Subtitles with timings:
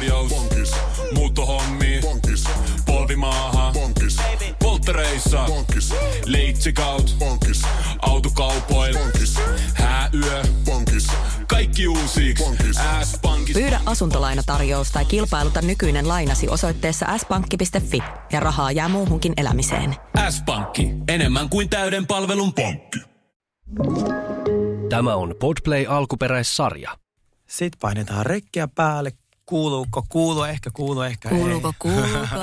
[0.00, 0.30] tarjous.
[0.30, 0.72] Bonkis.
[1.14, 2.00] Muuttohommi.
[2.02, 2.44] Bonkis.
[2.86, 3.72] Polvimaaha.
[3.72, 4.16] Bonkis.
[4.62, 5.44] Polttereissa.
[5.46, 5.94] Bonkis.
[6.26, 7.16] Leitsikaut.
[7.18, 7.62] Bonkis.
[8.02, 8.98] Autokaupoil.
[8.98, 9.36] Bonkis.
[9.74, 10.42] Hääyö.
[10.64, 11.06] Bonkis.
[11.46, 12.34] Kaikki uusi.
[13.04, 13.52] S-pankki.
[13.52, 19.96] Pyydä asuntolainatarjous tai kilpailuta nykyinen lainasi osoitteessa s-pankki.fi ja rahaa jää muuhunkin elämiseen.
[20.30, 20.90] S-pankki.
[21.08, 22.98] Enemmän kuin täyden palvelun pankki.
[24.88, 26.96] Tämä on Podplay alkuperäissarja.
[27.46, 29.12] Sitten painetaan rekkiä päälle.
[29.50, 30.04] Kuuluuko?
[30.08, 31.74] Kuuluu, ehkä kuuluu, ehkä Kuuluuko, ei.
[31.78, 32.38] kuuluuko?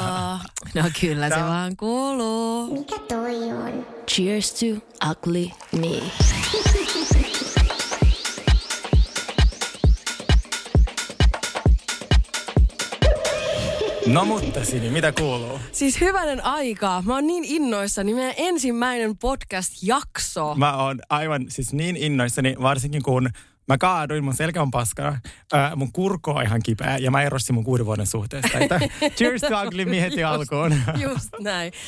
[0.74, 2.74] No kyllä se vaan kuuluu.
[2.74, 3.86] Mikä toi on?
[4.12, 4.66] Cheers to
[5.12, 6.02] ugly me.
[14.08, 15.60] No mutta Sini, mitä kuuluu?
[15.72, 17.04] Siis hyvänen aika.
[17.06, 18.14] Mä oon niin innoissani.
[18.14, 20.56] Meidän ensimmäinen podcast-jakso.
[20.56, 23.30] Mä oon aivan siis niin innoissani, varsinkin kun
[23.68, 25.20] mä kaaduin, mun selkä on paskana,
[25.54, 28.60] ää, mun kurko on ihan kipeä ja mä erosin mun kuuden vuoden suhteesta.
[28.60, 28.80] Että
[29.18, 30.76] cheers to ugly me heti alkuun.
[31.04, 31.74] Just näin.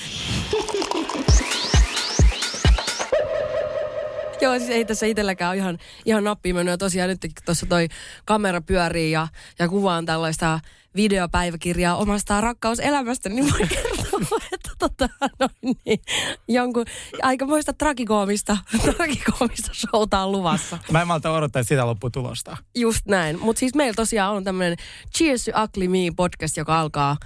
[4.42, 6.72] Joo, siis ei tässä itselläkään ole ihan, ihan nappiin mennyt.
[6.72, 7.88] Ja tosiaan nyt tuossa toi
[8.26, 9.28] kamera pyörii ja,
[9.60, 10.60] ja kuvaan tällaista
[10.96, 14.09] videopäiväkirjaa omasta rakkauselämästä, niin voi kertoa,
[14.54, 16.00] että tota, noin, niin,
[16.48, 16.86] jonkun
[17.22, 20.78] aikamoista tragikoomista, tragikoomista showta on luvassa.
[20.92, 22.58] Mä en malta odottaa sitä lopputulosta.
[22.76, 23.40] Just näin.
[23.40, 24.78] Mutta siis meillä tosiaan on tämmöinen
[25.18, 27.18] Cheers to Ugly Me podcast, joka alkaa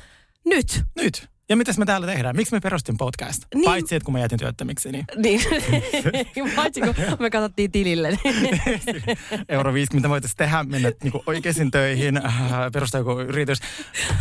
[0.46, 0.84] nyt.
[0.96, 1.34] Nyt.
[1.50, 2.36] Ja mitäs me täällä tehdään?
[2.36, 3.44] Miksi me perustin podcast?
[3.56, 3.66] Niin.
[3.66, 5.42] Paitsi, että kun mä jätin työttömiksi, niin Niin,
[6.56, 8.10] paitsi kun me katsottiin tilille.
[9.50, 13.60] euro 50 voitaisiin tehdä, mennä niin oikeisiin töihin, äh, perustaa joku yritys.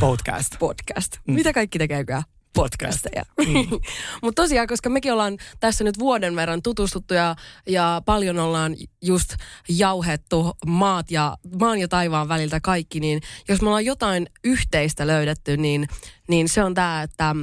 [0.00, 0.58] Podcast.
[0.58, 1.16] podcast.
[1.26, 2.22] Mitä kaikki tekeekään?
[2.54, 3.02] Podcast.
[3.02, 3.22] Podcasteja.
[3.46, 3.80] Mm.
[4.22, 7.36] Mutta tosiaan, koska mekin ollaan tässä nyt vuoden verran tutustuttu ja,
[7.68, 9.34] ja paljon ollaan just
[9.68, 15.56] jauhettu maat ja, maan ja taivaan väliltä kaikki, niin jos me ollaan jotain yhteistä löydetty,
[15.56, 15.88] niin,
[16.28, 17.36] niin se on tämä, että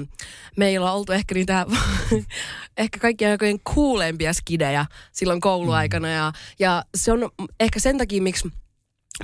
[0.58, 1.66] me ei olla oltu ehkä niitä,
[2.78, 8.52] ehkä kaikkien aikojen kuulempia skidejä silloin kouluaikana ja, ja se on ehkä sen takia, miksi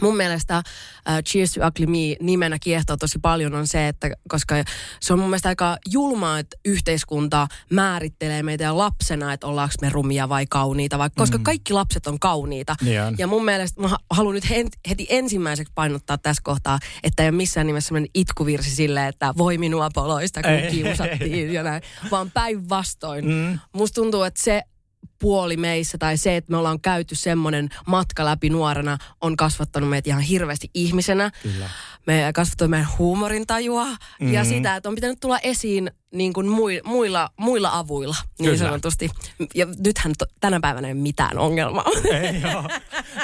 [0.01, 4.55] mun mielestä uh, Cheers to Ugly Me nimenä kiehtoo tosi paljon on se, että koska
[5.01, 10.29] se on mun mielestä aika julmaa, että yhteiskunta määrittelee meitä lapsena, että ollaanko me rumia
[10.29, 12.75] vai kauniita, vai, koska kaikki lapset on kauniita.
[12.81, 13.15] Niin on.
[13.17, 14.49] Ja mun mielestä mä ha- haluan nyt
[14.89, 19.57] heti ensimmäiseksi painottaa tässä kohtaa, että ei ole missään nimessä sellainen itkuvirsi silleen, että voi
[19.57, 23.25] minua poloista, kun Ei, kiusattiin ja näin, vaan päinvastoin.
[23.25, 23.59] Mm.
[23.73, 24.61] Musta tuntuu, että se
[25.19, 30.09] puoli meissä tai se, että me ollaan käyty semmoinen matka läpi nuorena, on kasvattanut meitä
[30.09, 31.31] ihan hirveästi ihmisenä.
[31.43, 31.69] Kyllä.
[32.07, 34.33] Me kasvattanut meidän huumorintajua mm-hmm.
[34.33, 38.57] ja sitä, että on pitänyt tulla esiin niin kuin mui- muilla, muilla avuilla, niin Kyllä.
[38.57, 39.09] sanotusti.
[39.55, 41.85] Ja nythän to, tänä päivänä ei ole mitään ongelmaa.
[42.11, 42.69] Ei joo.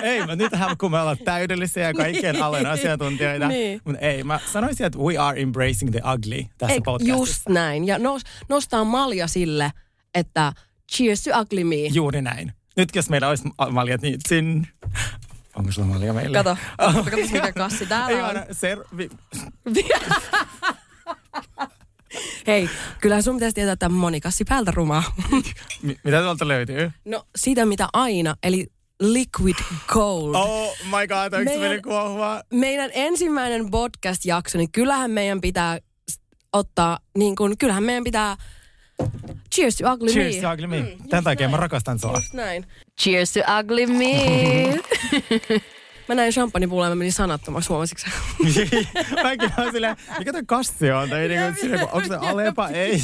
[0.02, 3.47] Ei, mutta nythän kun me ollaan täydellisiä ja kaikkien alen asiantuntijoita.
[3.47, 3.81] Niin.
[3.85, 7.18] Mutta ei, mä sanoisin, että we are embracing the ugly tässä Ei, podcastissa.
[7.18, 7.88] just näin.
[7.88, 9.72] Ja nos, nostaa malja sille,
[10.16, 10.53] että
[10.94, 11.75] cheers to ugly me.
[11.75, 12.53] Juuri näin.
[12.78, 14.68] Nyt jos meillä olisi maljat, niin sin...
[15.56, 16.38] Onko sulla malja meille?
[16.38, 18.44] Kato, kato mikä kassi Ei täällä vaan on.
[18.52, 19.09] servi...
[22.47, 22.69] Hei,
[23.02, 25.03] kyllähän sun pitäisi tietää, että monikassi päältä rumaa.
[25.84, 26.91] Mi- Mitä tuolta löytyy?
[27.06, 28.68] No sitä mitä aina, eli
[29.02, 29.56] liquid
[29.88, 30.35] gold.
[30.35, 32.44] Oh my god, onko Meidän- kuohuvaa?
[32.53, 35.79] Meidän ensimmäinen podcast-jakso, niin kyllähän meidän pitää
[36.53, 38.38] ottaa, niin kuin, kyllähän meidän pitää
[39.56, 40.41] Cheers to ugly Cheers me.
[40.41, 40.97] to ugly me.
[41.09, 42.13] Tän takia mä rakastan sua.
[42.16, 42.66] Just näin.
[43.01, 44.16] Cheers to ugly me.
[46.07, 48.09] Mä näin champagnepulloa ja mä menin sanattomaksi, huomasitko?
[49.23, 51.09] Mäkin olen silleen, mikä toi kassi on?
[51.09, 52.67] Tai niinku, silleen, kun onko se alepa?
[52.69, 53.03] Ei.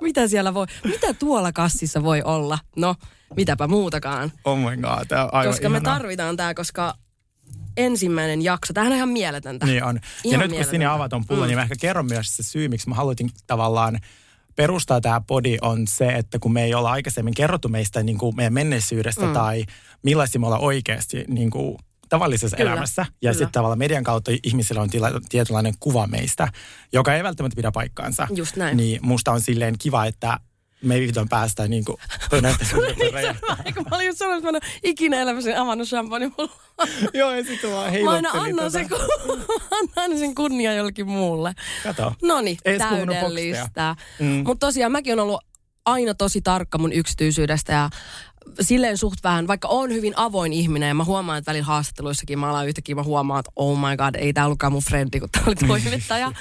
[0.00, 2.58] Mitä siellä voi, mitä tuolla kassissa voi olla?
[2.76, 2.94] No,
[3.36, 4.32] mitäpä muutakaan.
[4.44, 5.94] Oh my god, tää on aivan koska me ihanaa.
[5.98, 6.94] tarvitaan tää, koska
[7.76, 9.66] ensimmäinen jakso, tämähän on ihan mieletöntä.
[9.66, 9.94] Niin on.
[9.94, 10.92] Ja Ihan nyt kun sinä mieletöntä.
[10.94, 11.46] avaat on pullo, mm.
[11.46, 13.98] niin mä ehkä kerron myös se syy, miksi mä halutin tavallaan
[14.58, 18.36] perustaa tämä podi on se, että kun me ei olla aikaisemmin kerrottu meistä niin kuin
[18.36, 19.32] meidän menneisyydestä mm.
[19.32, 19.64] tai
[20.02, 23.06] millaisia me ollaan oikeasti niin kuin tavallisessa Kyllä, elämässä.
[23.22, 26.48] Ja sitten tavallaan median kautta ihmisillä on tila, tietynlainen kuva meistä,
[26.92, 28.28] joka ei välttämättä pidä paikkaansa.
[28.30, 28.76] Just näin.
[28.76, 30.38] Niin musta on silleen kiva, että
[30.82, 31.96] me ei vihdoin päästä niin kuin.
[33.64, 36.56] Eikö mä olin just sanonut, että mä en ole ikinä elämässäni avannut champagnepulloa.
[37.14, 39.04] Joo, ja sitten vaan Mä aina annan sen, tätä.
[39.26, 39.44] kun,
[39.96, 41.54] annan sen kunnia jollekin muulle.
[41.82, 42.12] Kato.
[42.22, 42.58] No niin,
[42.90, 43.96] puhunut täydellistä.
[44.18, 44.26] Mm.
[44.26, 45.44] Mutta tosiaan mäkin on ollut
[45.84, 47.90] aina tosi tarkka mun yksityisyydestä ja
[48.60, 52.50] silleen suht vähän, vaikka on hyvin avoin ihminen ja mä huomaan, että välillä haastatteluissakin mä
[52.50, 55.42] alan yhtäkkiä, mä huomaan, että oh my god, ei tää ollutkaan mun frendi, kun tää
[55.46, 56.32] oli toimittaja.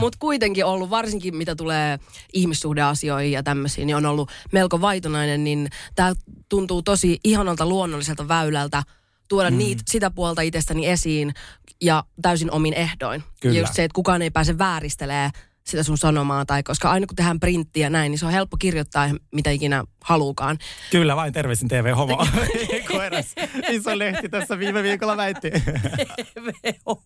[0.00, 1.98] Mutta kuitenkin ollut, varsinkin mitä tulee
[2.32, 6.12] ihmissuhdeasioihin ja tämmöisiin, niin on ollut melko vaitonainen, niin tää
[6.48, 8.82] tuntuu tosi ihanalta luonnolliselta väylältä
[9.28, 9.58] tuoda mm.
[9.58, 11.34] niitä, sitä puolta itsestäni esiin
[11.82, 13.22] ja täysin omin ehdoin.
[13.40, 13.54] Kyllä.
[13.54, 15.30] Ja just se, että kukaan ei pääse vääristelee
[15.66, 19.08] sitä sun sanomaa, tai koska aina kun tehdään printtiä näin, niin se on helppo kirjoittaa
[19.32, 20.58] mitä ikinä haluukaan.
[20.90, 22.26] Kyllä vain, terveisin TV Homo.
[22.92, 23.34] Koiras.
[23.70, 25.50] Iso lehti tässä viime viikolla väitti.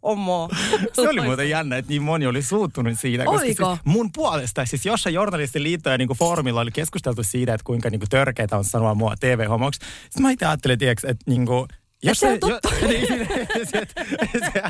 [0.02, 0.48] Homo.
[0.92, 3.24] Se oli muuten jännä, että niin moni oli suuttunut siitä.
[3.24, 3.66] Koska Oliko?
[3.66, 8.00] Siis mun puolesta, siis jossain journalistiliitto ja niin foorumilla oli keskusteltu siitä, että kuinka niin
[8.10, 9.80] törkeitä on sanoa mua TV-homoksi.
[10.02, 11.68] Sitten mä itse ajattelin, tiiäks, että niin kuin,
[12.02, 12.68] jos se on ei- totta.
[12.82, 13.06] Jo, niin,
[13.70, 14.04] se, että-
[14.52, 14.62] se,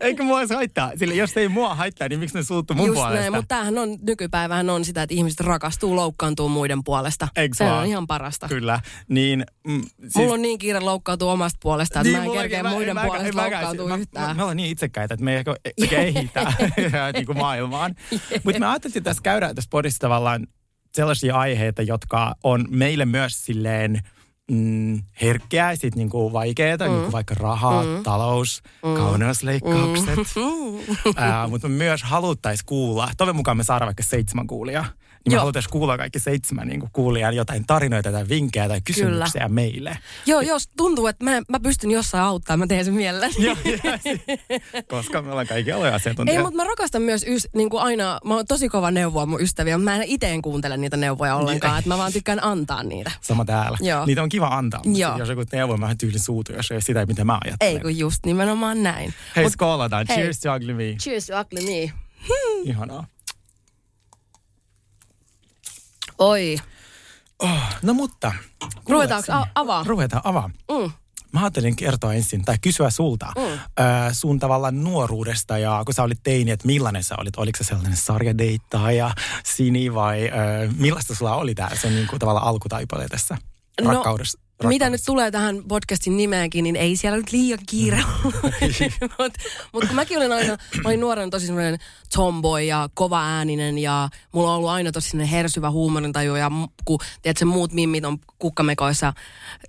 [0.00, 0.92] eikö mua edes haittaa?
[0.96, 3.20] Sillä jos ei mua haittaa, niin miksi ne suuttuu mun Just puolesta?
[3.20, 7.28] näin, mutta tämähän on, nykypäivähän on sitä, että ihmiset rakastuu, loukkaantuu muiden puolesta.
[7.36, 7.78] Eikö se vaan?
[7.78, 8.48] on ihan parasta.
[8.48, 9.46] Kyllä, niin...
[9.66, 12.94] Mm, siis, Mulla on niin kiire loukkaantua omasta puolesta, että mä en kerkeä mä- muiden
[12.94, 14.28] mä- puolesta mä- mä- loukkaantua mä- yhtään.
[14.28, 15.54] Me, me ollaan niin itsekkäitä, että me ei ehkä
[15.90, 16.52] kehitä
[17.12, 17.94] niin kuin maailmaan.
[18.44, 20.46] Mutta me ajattelin tässä käydä tässä podissa tavallaan
[20.92, 24.00] sellaisia aiheita, jotka on meille myös silleen
[24.50, 26.92] mm, herkkiä ja sit niinku vaikeita, mm.
[26.92, 28.02] niinku vaikka raha, mm.
[28.02, 28.94] talous, mm.
[28.94, 30.18] kauneusleikkaukset.
[30.18, 31.12] Mm.
[31.16, 34.86] Ää, mutta me myös haluttaisiin kuulla, toivon mukaan me saadaan vaikka seitsemän kuulijaa,
[35.28, 35.40] niin me Joo.
[35.40, 39.48] haluttaisiin kuulla kaikki seitsemän niin kuulijaa jotain tarinoita tai vinkkejä tai kysymyksiä Kyllä.
[39.48, 39.98] meille.
[40.26, 43.34] Joo, jos tuntuu, että mä, mä pystyn jossain auttamaan, mä teen sen mielelläni.
[43.38, 43.56] Joo.
[44.88, 46.40] Koska me ollaan kaikki aloja Ei, asiantuntija.
[46.42, 49.78] mutta mä rakastan myös ys, niin kuin aina, mä oon tosi kova neuvoa mun ystäviä,
[49.78, 53.10] mutta mä en itse kuuntele niitä neuvoja ollenkaan, että mä vaan tykkään antaa niitä.
[53.20, 53.78] Sama täällä.
[53.80, 54.06] Joo.
[54.06, 55.18] Niitä on kiva antaa, mutta Joo.
[55.18, 57.72] jos joku neuvo, mä tyylin suutu, jos ei ole sitä, mitä mä ajattelen.
[57.74, 59.14] Ei kun just nimenomaan näin.
[59.36, 60.06] Hei, Mut- skoolataan.
[60.08, 60.16] hei.
[60.16, 60.84] Cheers to ugly me.
[61.02, 61.92] Cheers, ugly me.
[62.64, 63.06] Ihanaa.
[66.18, 66.56] Oi.
[67.82, 68.32] No mutta.
[68.88, 69.84] Ruvetaanko a- avaa?
[69.86, 70.50] Ruvetaan avaa.
[70.70, 70.90] Mm.
[71.32, 73.42] Mä ajattelin kertoa ensin, tai kysyä sulta, mm.
[73.42, 73.58] ö,
[74.12, 77.36] sun tavallaan nuoruudesta ja kun sä olit teini, että millainen sä olit?
[77.36, 79.10] Oliko se sellainen sarjadeittaaja,
[79.44, 80.30] sini vai ö,
[80.76, 83.36] millaista sulla oli tää sen niin kuin, tavallaan alkutaipale tässä
[83.82, 84.38] No, rakkaudessa?
[84.64, 88.02] Mitä nyt tulee tähän podcastin nimeenkin, niin ei siellä nyt liian kiire
[89.18, 89.40] Mutta
[89.72, 91.78] mut kun mäkin olin aina, mä olin nuorena tosi semmoinen
[92.14, 96.50] tomboy ja kova ääninen ja mulla on ollut aina tosi semmoinen hersyvä huumorintaju ja
[96.84, 99.12] kun tiedätkö, muut mimmit on kukkamekoissa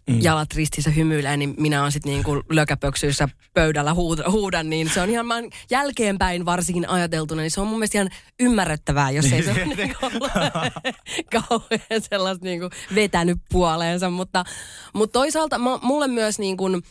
[0.09, 0.21] mm.
[0.21, 5.09] jalat ristissä hymyilee, niin minä on sitten niinku lökäpöksyissä pöydällä huud, huudan, niin se on
[5.09, 8.09] ihan mä oon jälkeenpäin varsinkin ajateltuna, niin se on mun mielestä ihan
[8.39, 9.97] ymmärrettävää, jos ei se ole niinku
[11.47, 14.43] kauhean sellaista niinku vetänyt puoleensa, mutta,
[14.93, 16.83] mutta toisaalta mä, mulle myös niin kuin,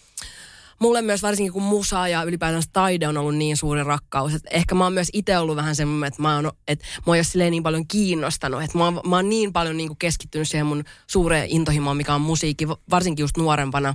[0.78, 4.74] mulle myös varsinkin kun musa ja ylipäätään taide on ollut niin suuri rakkaus, että ehkä
[4.74, 7.50] mä oon myös itse ollut vähän semmoinen, että mä oon, että mua ei ole silleen
[7.50, 10.84] niin paljon kiinnostanut, että mä oon, mä oon niin paljon niin kuin keskittynyt siihen mun
[11.06, 13.94] suureen intohimoon, mikä on musiikki, varsinkin just nuorempana,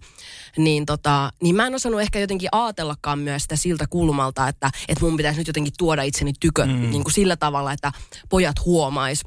[0.57, 5.06] niin, tota, niin mä en osannut ehkä jotenkin ajatellakaan myös sitä siltä kulmalta, että, että
[5.06, 6.89] mun pitäisi nyt jotenkin tuoda itseni tykö mm.
[6.92, 7.92] niin kuin sillä tavalla, että
[8.30, 9.22] pojat huomais.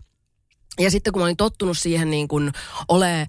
[0.79, 2.53] Ja sitten kun mä olin tottunut siihen niin kuin
[2.89, 3.27] ole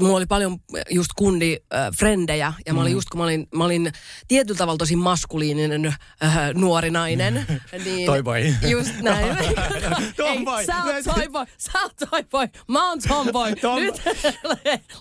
[0.00, 0.58] mulla oli paljon
[0.90, 3.92] just kundi äh, frendejä ja mä olin just kun mä olin, mä olin
[4.28, 7.46] tietyllä tavalla tosi maskuliininen äh, nuori nainen.
[7.84, 8.54] Niin, Toy boy.
[8.68, 9.36] Just näin.
[10.16, 10.60] Tomboy.
[10.60, 13.52] Ei, sä oot toy boy, sä oot toy boy, mä oon tomboy.
[13.62, 14.02] Tom- Nyt,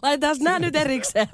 [0.02, 1.28] laitetaan nämä nyt erikseen.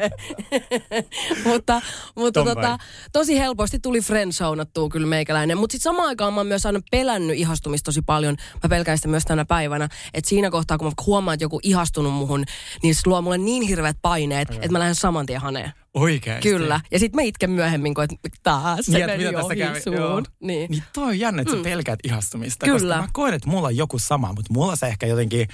[1.45, 1.81] mutta
[2.15, 2.77] mutta tota,
[3.11, 5.57] tosi helposti tuli friendzoneattua kyllä meikäläinen.
[5.57, 8.35] Mutta sitten samaan aikaan mä oon myös aina pelännyt ihastumista tosi paljon.
[8.63, 9.89] Mä pelkään sitä myös tänä päivänä.
[10.13, 12.45] Että siinä kohtaa, kun mä huomaan, että joku ihastunut muhun,
[12.83, 15.71] niin se luo mulle niin hirveät paineet, että mä lähden saman tien haneen.
[15.93, 16.49] Oikeesti?
[16.49, 16.81] Kyllä.
[16.91, 18.11] Ja sitten mä itken myöhemmin, kun et
[18.43, 19.81] taas se Niin, meni ohi kävi?
[19.81, 19.95] suun.
[19.95, 20.23] Joo.
[20.39, 20.71] Niin.
[20.71, 22.65] niin toi on jännä, että sä pelkäät ihastumista.
[22.65, 22.79] Kyllä.
[22.95, 25.47] Koska mä koen, että mulla on joku sama, mutta mulla se ehkä jotenkin...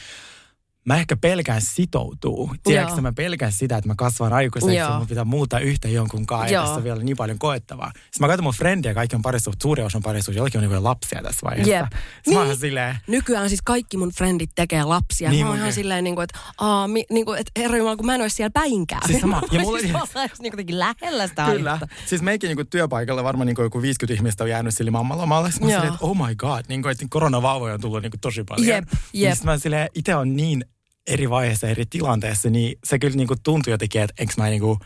[0.85, 2.51] Mä ehkä pelkään sitoutuu.
[2.63, 4.97] Tiedätkö, mä pelkään sitä, että mä kasvan aikuiseksi ja Joo.
[4.97, 6.53] mun pitää muuttaa yhtä jonkun kanssa.
[6.53, 7.91] Ja tässä on vielä niin paljon koettavaa.
[7.95, 10.83] Sitten mä katson mun frendiä, kaikki on parisuus, suuri osa on parisuus, jollakin on niinku
[10.83, 11.73] lapsia tässä vaiheessa.
[11.73, 11.85] Jep.
[12.15, 12.57] Sitten mä oon Niin.
[12.59, 15.29] silleen, Nykyään siis kaikki mun frendit tekee lapsia.
[15.29, 17.95] Niin mä oon ihan silleen, niin kuin, että, aa, mi, niin kuin, että herra Jumala,
[17.95, 19.01] kun mä en ole siellä päinkään.
[19.07, 19.41] Siis sama.
[19.51, 21.71] Ja mulla- siis ollaan niin jotenkin lähellä sitä Kyllä.
[21.73, 21.95] aihetta.
[22.05, 25.51] Siis meikin niinku työpaikalla varmaan niinku joku 50 ihmistä on jäänyt sille mammalomalle.
[25.51, 28.67] Sitten mä silleen, että oh my god, niinku, että koronavauvoja on tullut niinku tosi paljon.
[28.67, 29.33] Jep, Niin jep.
[29.33, 30.65] sit mä silleen, itse on niin
[31.07, 34.79] eri vaiheessa, eri tilanteessa, niin se kyllä niinku tuntui jotenkin, että enkö mä niinku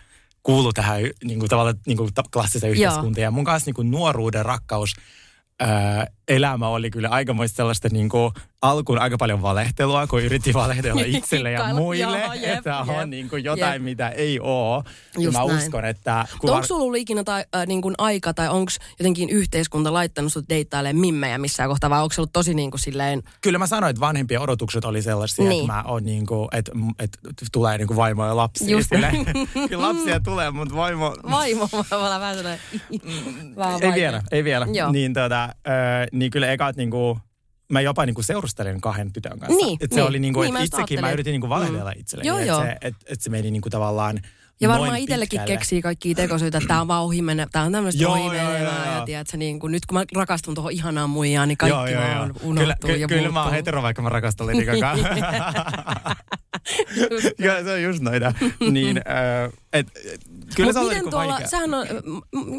[0.43, 3.23] kuulu tähän niinku, tavallaan niinku, ta- klassiseen yhteiskuntaan.
[3.23, 4.95] Ja mun kanssa niinku, nuoruuden rakkaus
[5.59, 11.51] ää, elämä oli kyllä aikamoista sellaista niinku, alkuun aika paljon valehtelua, kun yritti valehdella itselle
[11.51, 13.81] ja muille, Joo, jep, että on jep, niinku jotain, jep.
[13.83, 14.83] mitä ei ole.
[15.17, 15.57] Just mä näin.
[15.59, 16.25] uskon, että...
[16.33, 20.33] Mutta onko sulla ollut ikinä tai, äh, niin kuin aika tai onko jotenkin yhteiskunta laittanut
[20.33, 23.67] sut deittailemaan mimmejä missään kohtaa vai onko se ollut tosi niin kuin silleen, Kyllä mä
[23.67, 25.61] sanoin, että vanhempien odotukset oli sellaisia, Niin.
[25.61, 27.17] että mä oon niinku, että, että
[27.51, 28.71] tulee niinku vaimo ja lapsi.
[28.71, 29.25] Just Silleen,
[29.69, 31.15] Kyllä lapsia tulee, mutta vaimo...
[31.31, 32.61] vaimo, ollaan vähän sellainen,
[33.55, 33.93] vähän ei vaikea.
[33.95, 34.67] vielä, ei vielä.
[34.73, 34.91] Joo.
[34.91, 35.71] Niin, tota, ö,
[36.11, 37.19] niin kyllä ekat niinku,
[37.69, 39.65] mä jopa niinku seurustelin kahden tytön kanssa.
[39.65, 40.07] Niin, et se niin.
[40.09, 42.27] oli niinku, Niin, että mä itsekin mä yritin niinku valehdella itselleni.
[42.27, 42.61] Joo, että joo.
[42.61, 44.19] Se, et, et se meni niinku tavallaan
[44.61, 48.03] Ja varmaan itsellekin keksii kaikkia tekosyitä, että tämä on vaan ohi mennä, tämä on tämmöistä
[48.03, 48.85] Joo, ohi joo, joo, joo.
[48.85, 52.53] Ja tiedätkö, niin kuin, nyt kun mä rakastun tuohon ihanaan muijaan, niin kaikki vaan unohtuu
[52.81, 54.95] Kyllä, ja ky- kyllä mä oon hetero, vaikka mä rakastan Lady Gagaa.
[57.35, 58.33] Kyllä se on just noita.
[58.71, 60.21] niin, äh, et, et,
[60.55, 61.47] kyllä Mut se on miten niinku tuolla, vaikea.
[61.47, 61.87] sähän on,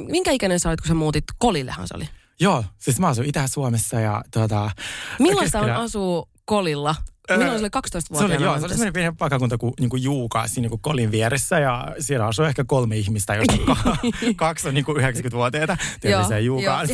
[0.09, 2.09] minkä ikäinen sä olit, kun sä muutit Kolillehan se oli?
[2.41, 4.71] Joo, siis mä asun Itä-Suomessa ja tuota...
[5.19, 6.95] Millaista on asua Kolilla?
[7.31, 10.03] Milloin se oli 12 Se oli, joo, se oli semmoinen pieni paikakunta kuin, niin kuin
[10.03, 13.97] Juuka siinä niin kuin Kolin vieressä ja siellä asuu ehkä kolme ihmistä, josta ka-
[14.37, 15.77] kaksi on niin kuin 90-vuotiaita.
[16.01, 16.89] Terveisiä Juukaan.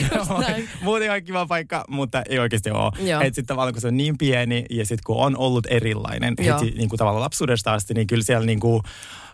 [0.82, 2.92] Muuten ihan kiva paikka, mutta ei oikeasti ole.
[3.12, 6.58] Että sitten tavallaan kun se on niin pieni ja sitten kun on ollut erilainen Joo.
[6.58, 8.82] heti niin kuin tavallaan lapsuudesta asti, niin kyllä siellä niin kuin,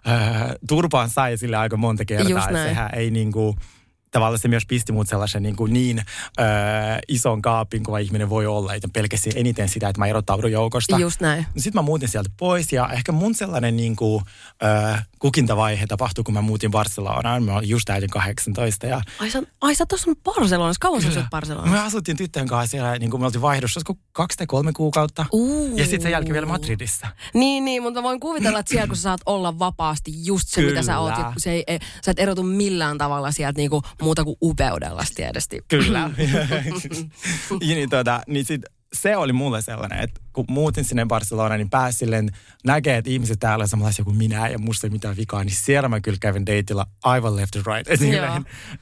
[0.09, 2.31] äh, turpaan sai sille aika monta kertaa.
[2.31, 2.69] Just näin.
[2.69, 3.57] Sehän ei niin kuin,
[4.13, 8.47] tavallaan se myös pisti mut sellaisen niin, kuin niin äh, ison kaapin, kuin ihminen voi
[8.47, 8.75] olla.
[8.75, 10.99] Että pelkäsi eniten sitä, että mä erottaudun joukosta.
[10.99, 11.47] Just näin.
[11.57, 14.25] Sitten mä muutin sieltä pois ja ehkä mun sellainen niin kuin,
[14.65, 17.43] äh, kukintavaihe tapahtui, kun mä muutin Barcelonaan.
[17.43, 21.25] Mä olin just täytin 18 ja Ai sä, ai sä tuossa Barcelonassa, kauan sä asut
[21.31, 21.73] Barcelonassa?
[21.73, 23.81] me asuttiin tyttöjen kanssa siellä, niin kuin me oltiin vaihdossa
[24.13, 25.27] kaksi tai kolme kuukautta.
[25.33, 25.77] Uu.
[25.77, 27.07] Ja sitten sen jälkeen vielä Madridissa.
[27.35, 30.63] Niin, niin, mutta mä voin kuvitella, että siellä kun sä saat olla vapaasti just se,
[30.63, 31.01] mitä sä Kyllä.
[31.01, 31.15] oot.
[31.39, 35.61] Se ei, ei, sä et erotu millään tavalla sieltä niinku muuta kuin upeudella tietysti.
[35.69, 36.11] Kyllä.
[37.61, 41.71] ja niin, tota, niin sit se oli mulle sellainen, että kun muutin sinne Barcelonaan, niin
[41.71, 42.31] pääsin silleen
[42.65, 45.89] näkee, että ihmiset täällä on samanlaisia kuin minä ja musta ei mitään vikaa, niin siellä
[45.89, 47.91] mä kyllä kävin dateilla aivan left and right.
[47.91, 48.01] Et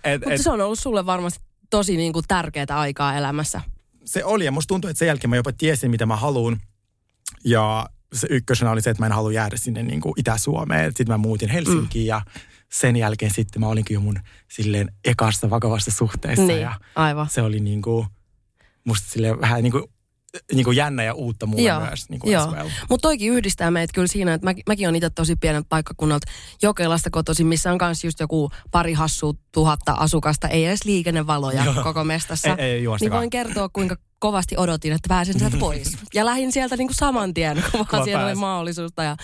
[0.05, 3.61] et, Mutta et, se on ollut sulle varmasti tosi niinku tärkeää aikaa elämässä.
[4.05, 6.61] se oli ja musta tuntuu, että sen jälkeen mä jopa tiesin, mitä mä haluan.
[7.45, 10.91] Ja se ykkösenä oli se, että mä en halua jäädä sinne niin kuin Itä-Suomeen.
[10.91, 12.09] Sitten mä muutin Helsinkiin mm.
[12.09, 12.23] ja
[12.73, 16.45] sen jälkeen sitten mä olinkin jo mun silleen ekassa vakavassa suhteessa.
[16.45, 17.29] Niin, ja aivan.
[17.31, 18.07] se oli niin kuin,
[18.85, 19.85] musta silleen vähän niin kuin,
[20.53, 22.11] niin kuin jännä ja uutta mulle Joo, myös.
[22.11, 22.47] Niin kuin joo.
[22.47, 22.69] well.
[22.91, 26.27] Mutta toikin yhdistää meitä kyllä siinä, että mä, mäkin on itse tosi pienet paikkakunnalta
[26.63, 31.83] Jokelasta kotoisin, missä on myös just joku pari hassua tuhatta asukasta, ei edes liikennevaloja Joo.
[31.83, 32.57] koko mestassa.
[32.59, 35.97] Ei- ei niin voin kertoa, kuinka kovasti odotin, että pääsen sieltä pois.
[36.15, 39.03] Ja lähdin sieltä niinku saman tien, kun vaan siellä oli mahdollisuutta.
[39.03, 39.17] Ja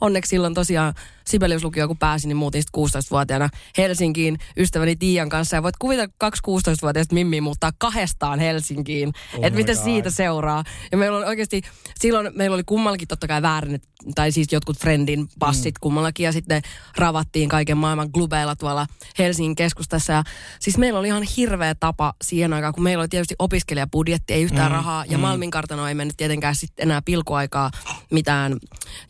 [0.00, 0.94] onneksi silloin tosiaan
[1.28, 5.56] Sibeliuslukio, kun pääsin, niin muutin sitten 16-vuotiaana Helsinkiin ystäväni Tiian kanssa.
[5.56, 9.08] Ja voit kuvitella, kun kaksi 16-vuotiaista mimmiä muuttaa kahdestaan Helsinkiin.
[9.08, 9.84] Oh että mitä God.
[9.84, 10.64] siitä seuraa.
[10.92, 11.62] Ja meillä on oikeasti,
[12.00, 13.80] silloin meillä oli kummallakin totta kai väärin,
[14.14, 15.78] tai siis jotkut friendin passit mm.
[15.80, 16.24] kummallakin.
[16.24, 16.62] Ja sitten
[16.96, 18.86] ravattiin kaiken maailman klubeilla tuolla
[19.18, 20.12] Helsingin keskustassa.
[20.12, 20.22] Ja
[20.60, 24.72] siis meillä oli ihan hirveä tapa siihen aikaan, kun meillä oli tietysti opiskelijabudjetti, ei yhtään
[24.72, 24.76] mm.
[24.76, 25.04] rahaa.
[25.04, 25.22] Ja mm.
[25.22, 27.70] Malmin kartano ei mennyt tietenkään sitten enää pilkuaikaa
[28.10, 28.56] mitään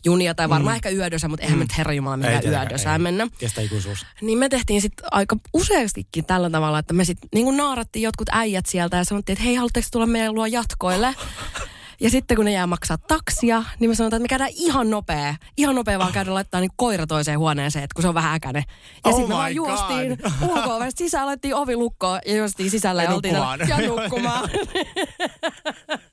[0.05, 0.78] junia tai varmaan.
[0.79, 1.59] Ehkä yödössä, mutta eihän mm.
[1.59, 3.27] me nyt herra Jumala tietenkään, yödössä mennä.
[3.37, 4.05] Kestä ikuisuus.
[4.21, 8.65] Niin me tehtiin sitten aika useastikin tällä tavalla, että me sitten niin naarattiin jotkut äijät
[8.65, 11.15] sieltä ja sanottiin, että hei, haluatteko tulla meidän luo jatkoille?
[12.01, 15.35] Ja sitten kun ne jää maksaa taksia, niin me sanotaan, että me käydään ihan nopea.
[15.57, 18.63] Ihan nopea vaan käydä laittaa niin koira toiseen huoneeseen, että kun se on vähän äkäinen.
[18.67, 20.49] Ja Oh sitten me vaan juostiin God.
[20.49, 23.69] ulko sisään, laitettiin ovi lukkoon ja juostiin sisälle ja, Ja oltiin nukkumaan.
[23.69, 24.49] ja nukkumaan.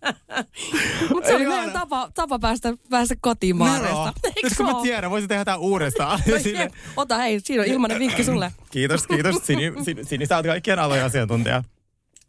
[1.11, 4.13] Mutta se oli meidän tapa, tapa päästä, päästä kotiin Maaresta.
[4.23, 4.35] Nero.
[4.45, 6.21] Eikö mä tiedän, voisin tehdä tämän uudestaan.
[6.27, 6.71] No.
[6.97, 8.53] Ota hei, siinä on ilmainen vinkki sulle.
[8.71, 9.37] kiitos, kiitos.
[9.43, 11.65] Sini, Sini, Sini, sä oot kaikkien alojen asiantuntija.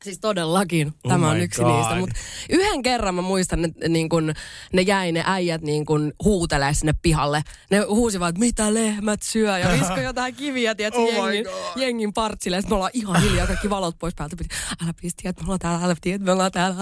[0.04, 0.88] Siis todellakin.
[0.88, 1.72] Oh Tämä on yksi God.
[1.76, 1.96] niistä.
[1.96, 2.16] Mutta
[2.50, 4.34] yhden kerran mä muistan, että niin kun
[4.74, 7.42] ne jäi ne äijät niin kun huutelee sinne pihalle.
[7.72, 12.58] Ne huusivat, että mitä lehmät syö ja visko jotain kiviä, tiedätkö, Oh jengin, jengin partsille.
[12.58, 14.36] Sitten me ollaan ihan hiljaa, kaikki valot pois päältä.
[14.36, 16.78] Piti, älä pisti, että me ollaan täällä, älä pisti, että me ollaan täällä.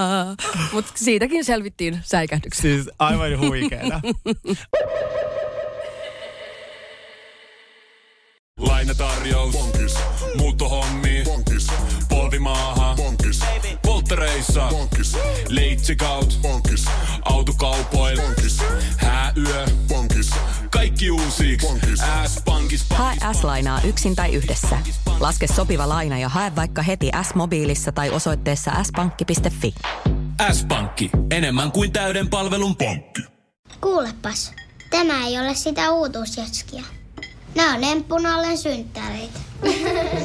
[0.72, 2.68] Mutta siitäkin selvittiin säikähdyksessä.
[2.68, 4.02] Siis aivan huikeeta.
[8.60, 9.56] Lainatarjous.
[9.56, 9.96] Bonkis.
[10.38, 11.24] Muuttohommi.
[11.26, 11.68] Bonkis.
[14.06, 14.68] Polttereissa.
[14.70, 15.18] Bonkis.
[15.50, 16.40] Leitsikaut.
[16.42, 16.86] Bonkis.
[17.22, 18.22] Autokaupoil.
[18.22, 18.58] Bonkis.
[18.98, 19.66] Hääyö.
[19.88, 20.30] Bonkis.
[20.72, 21.58] Kaikki uusi.
[22.28, 22.86] S-pankis.
[22.90, 24.78] Hae S-lainaa yksin tai yhdessä.
[25.20, 29.76] Laske sopiva laina ja hae vaikka heti S-mobiilissa tai osoitteessa s-pankki.fi.
[30.52, 31.10] S-pankki.
[31.32, 33.22] Enemmän kuin täyden palvelun pankki.
[33.82, 34.54] Kuulepas,
[34.90, 36.84] tämä ei ole sitä uutuusjatskia.
[37.56, 39.40] Nämä on emppunallen synttäreitä.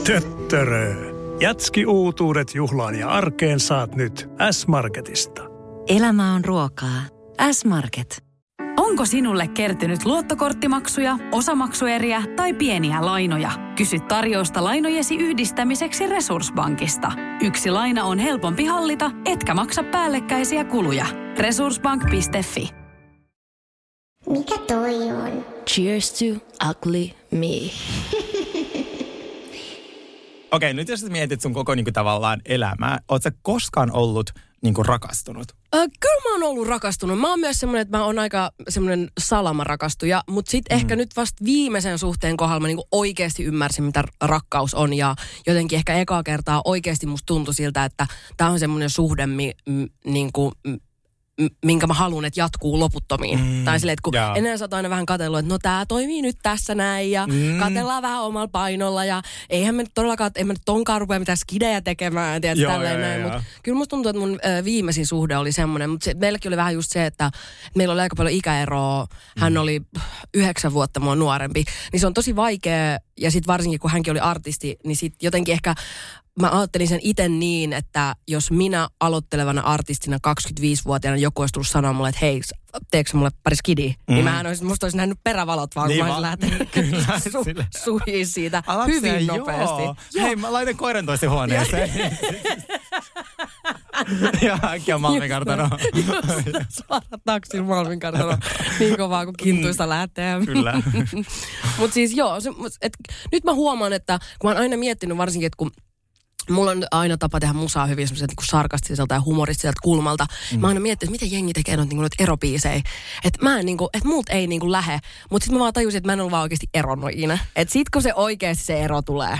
[0.04, 1.19] Töttörö.
[1.40, 5.42] Jatski uutuudet juhlaan ja arkeen saat nyt S-Marketista.
[5.88, 7.02] Elämä on ruokaa.
[7.52, 8.24] S-Market.
[8.76, 13.50] Onko sinulle kertynyt luottokorttimaksuja, osamaksueriä tai pieniä lainoja?
[13.76, 17.12] Kysy tarjousta lainojesi yhdistämiseksi Resurssbankista.
[17.42, 21.06] Yksi laina on helpompi hallita, etkä maksa päällekkäisiä kuluja.
[21.38, 22.68] Resurssbank.fi
[24.28, 25.44] Mikä toi on?
[25.66, 26.24] Cheers to
[26.70, 27.70] ugly me.
[30.52, 34.30] Okei, nyt jos mietit sun koko niinku, tavallaan elämää, oot sä koskaan ollut
[34.62, 35.48] niinku, rakastunut?
[35.74, 37.20] Ö, kyllä mä oon ollut rakastunut.
[37.20, 40.80] Mä oon myös semmoinen, että mä oon aika semmoinen salamarakastuja, mutta sitten mm.
[40.80, 45.14] ehkä nyt vasta viimeisen suhteen kohdalla mä niinku oikeasti ymmärsin, mitä rakkaus on ja
[45.46, 49.84] jotenkin ehkä ekaa kertaa oikeasti musta tuntui siltä, että tämä on semmoinen suhde, mi, m,
[50.04, 50.52] niinku,
[51.64, 53.40] minkä mä haluan, että jatkuu loputtomiin.
[53.40, 54.36] Mm, tai silleen, että kun jaa.
[54.36, 57.58] ennen sä oot aina vähän katsellut, että no tää toimii nyt tässä näin ja mm.
[57.58, 61.38] katellaan vähän omalla painolla ja eihän me nyt todellakaan, en mä nyt tonkaan rupea mitään
[61.38, 63.20] skidejä tekemään, tiedät, Joo, tälleen joo, näin.
[63.20, 63.30] joo.
[63.32, 66.56] Mut kyllä musta tuntuu, että mun ö, viimeisin suhde oli semmoinen, mutta se, meilläkin oli
[66.56, 67.30] vähän just se, että
[67.76, 69.06] meillä oli aika paljon ikäeroa.
[69.38, 69.58] Hän Mm.
[69.58, 69.82] oli
[70.34, 71.64] yhdeksän vuotta mua nuorempi.
[71.92, 75.52] Niin se on tosi vaikea, ja sitten varsinkin kun hänkin oli artisti, niin sitten jotenkin
[75.52, 75.74] ehkä
[76.40, 81.92] mä ajattelin sen itse niin, että jos minä aloittelevana artistina 25-vuotiaana joku olisi tullut sanoa
[81.92, 82.40] mulle, että hei,
[82.90, 83.88] teekö mulle pari skidiä?
[84.08, 84.14] Mm.
[84.14, 86.40] Niin mähän olisin, musta olisi nähnyt perävalot vaan, Niin kun mä olisin vaan.
[86.40, 87.44] lähtenyt Kyllä, su,
[87.84, 89.32] suhiin siitä Alatko hyvin sä?
[89.32, 89.82] nopeasti.
[89.82, 89.96] Joo.
[90.22, 91.90] Hei, mä laitan koiran toiseen huoneeseen.
[94.42, 95.68] ja äkkiä Malmin kartano.
[96.68, 98.36] Suora taksin Malmin kartano.
[98.78, 100.46] Niin kovaa kuin kintuista lähtee.
[100.46, 100.82] Kyllä.
[101.78, 102.50] Mutta siis joo, se,
[102.82, 102.92] et,
[103.32, 105.70] nyt mä huomaan, että kun mä oon aina miettinyt varsinkin, että kun
[106.50, 110.26] Mulla on aina tapa tehdä musaa hyvin semmoiselta niin sarkastiselta ja humoristiselta kulmalta.
[110.52, 110.60] Mm.
[110.60, 112.82] Mä aina miettinyt, että miten jengi tekee noita, niin noita erobiisejä.
[113.24, 114.98] Että mä en niin kuin, että muut ei niin kuin lähe.
[115.30, 117.38] Mutta sitten mä vaan tajusin, että mä en ollut vaan oikeasti eronnut ikinä.
[117.56, 119.38] Että sit kun se oikeasti se ero tulee,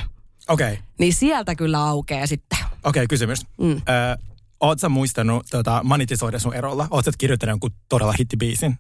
[0.48, 0.84] Okei, okay.
[0.98, 2.58] niin sieltä kyllä aukeaa sitten.
[2.84, 3.46] okei, kysymys.
[3.58, 3.72] Mm.
[3.76, 3.80] Ö,
[4.60, 6.86] oot sä muistanut tota, monetisoida sun erolla?
[6.90, 8.78] Oot sä kirjoittanut jonkun todella hittibiisin?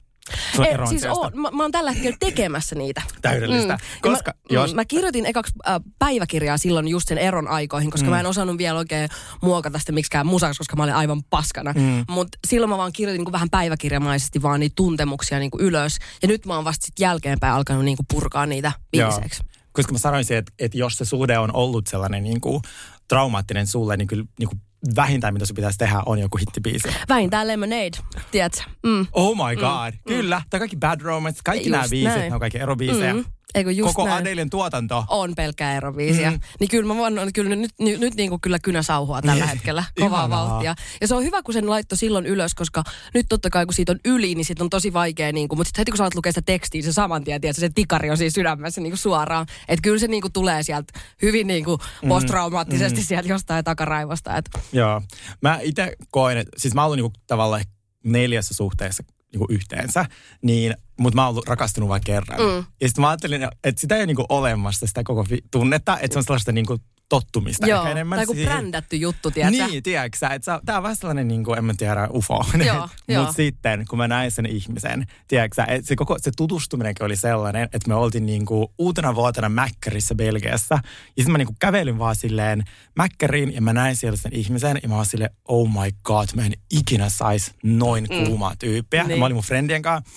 [0.58, 3.02] Ei, eron siis oon, mä, mä oon tällä hetkellä tekemässä niitä.
[3.22, 3.72] Täydellistä.
[3.72, 7.90] Ja Koska, mä, jos, mm, mä kirjoitin ekaksi äh, päiväkirjaa silloin just sen eron aikoihin,
[7.90, 8.10] koska mm.
[8.10, 9.08] mä en osannut vielä oikein
[9.42, 11.72] muokata sitä miksikään musaksi, koska mä olin aivan paskana.
[11.72, 12.04] Mm.
[12.08, 15.98] Mutta silloin mä vaan kirjoitin niin vähän päiväkirjamaisesti vaan niitä tuntemuksia niin ylös.
[16.22, 19.10] Ja nyt mä oon vasta sit jälkeenpäin alkanut niin purkaa niitä Joo.
[19.10, 19.42] biiseiksi.
[19.72, 22.62] koska mä sanoisin, että, että jos se suhde on ollut sellainen niin kuin,
[23.08, 24.60] traumaattinen sulle, niin kyllä niin kuin,
[24.96, 26.88] vähintään mitä sun pitäisi tehdä on joku hittibiisi.
[27.08, 27.90] Vähintään Lemonade,
[28.30, 28.62] tiedätkö?
[28.82, 29.06] Mm.
[29.12, 30.42] Oh my god, mm, kyllä.
[30.50, 32.28] Tai kaikki Bad Romance, kaikki Just nämä biisit, näin.
[32.28, 33.14] ne on kaikki erobiisejä.
[33.14, 33.24] Mm.
[33.54, 34.22] Eikö just Koko näin?
[34.22, 35.04] Adelen tuotanto.
[35.08, 36.30] on pelkkää erobiisiä.
[36.30, 36.36] Mm.
[36.36, 36.42] Mm.
[36.60, 39.84] Niin kyllä mä voin, kyllä nyt, nyt, nyt niin kuin kyllä kynä sauhua tällä hetkellä.
[40.00, 40.48] Kovaa Ihanaa.
[40.48, 40.74] vauhtia.
[41.00, 42.82] Ja se on hyvä, kun sen laittoi silloin ylös, koska
[43.14, 45.32] nyt totta kai kun siitä on yli, niin sitten on tosi vaikea.
[45.32, 47.56] Niin kuin, mutta sitten heti kun sä alat lukea sitä tekstiä, se saman tien, tiedät,
[47.56, 49.46] se tikari on siinä sydämessä niin kuin suoraan.
[49.68, 53.04] Että kyllä se niin kuin tulee sieltä hyvin niin kuin posttraumaattisesti mm.
[53.04, 54.36] sieltä jostain takaraivosta.
[54.36, 55.02] Et, Joo.
[55.42, 57.64] Mä itse koen, että siis mä oon ollut niinku tavallaan
[58.04, 60.04] neljässä suhteessa niinku yhteensä,
[60.42, 62.40] niin, mutta mä oon ollut rakastunut vain kerran.
[62.40, 62.64] Mm.
[62.80, 66.14] Ja sitten mä ajattelin, että sitä ei ole niinku olemassa sitä koko vi- tunnetta, että
[66.14, 66.78] se on sellaista niinku
[67.10, 68.52] tottumista joo, ehkä enemmän tai kuin siihen.
[68.52, 69.66] brändätty juttu, tiedätkö?
[69.66, 72.44] Niin, tiedätkö että tää on vähän sellainen, niin kuin, en mä tiedä, ufo.
[73.18, 77.62] Mutta sitten, kun mä näin sen ihmisen, tiedätkö että se koko se tutustuminenkin oli sellainen,
[77.62, 80.74] että me oltiin niin kuin uutena vuotena Mäkkärissä Belgiassa.
[80.74, 80.82] Ja
[81.16, 82.64] sitten mä niin kuin kävelin vaan silleen
[82.96, 86.46] Mäkkäriin ja mä näin siellä sen ihmisen ja mä olin silleen, oh my god, mä
[86.46, 88.24] en ikinä sais noin mm.
[88.24, 89.04] kuumaa tyyppiä.
[89.04, 89.18] Niin.
[89.18, 90.10] Mä olin mun friendien kanssa.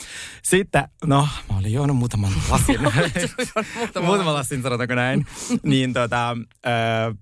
[0.43, 0.72] Sitten,
[1.05, 2.79] no, mä olin juonut muutaman lasin.
[2.81, 5.25] Muutama- Muutama lasin, sanotaanko näin.
[5.63, 7.15] niin tota, ö,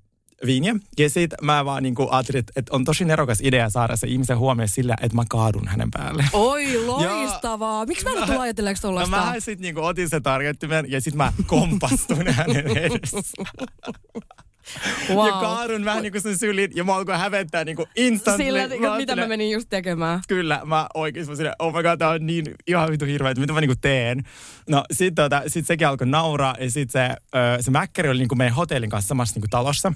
[0.45, 0.75] viiniä.
[0.99, 4.37] Ja sit mä vaan niinku ajattelin, että, että on tosi nerokas idea saada se ihmisen
[4.37, 6.25] huomioon sillä, että mä kaadun hänen päälle.
[6.33, 7.85] Oi, loistavaa.
[7.85, 9.17] Miksi mä en tullut ajatelleeksi No tuollaista?
[9.17, 13.17] mä sit niinku otin sen tarjottimen ja sit mä kompastuin hänen edessä.
[15.13, 15.27] Wow.
[15.27, 18.43] Ja kaadun vähän niinku sen sylin ja mä alkoin hävettää niinku instantly.
[18.45, 20.19] Sillä, Mä mitä mä menin just tekemään.
[20.27, 23.41] Kyllä, mä oikeesti mä silleen, oh my god, tää on niin ihan vitu hirveä, että
[23.41, 24.23] mitä mä niinku teen.
[24.69, 28.35] No sit, tota, sit sekin alkoi nauraa ja sit se, ö, se mäkkäri oli niinku
[28.35, 29.93] meidän hotellin kanssa samassa niinku talossa.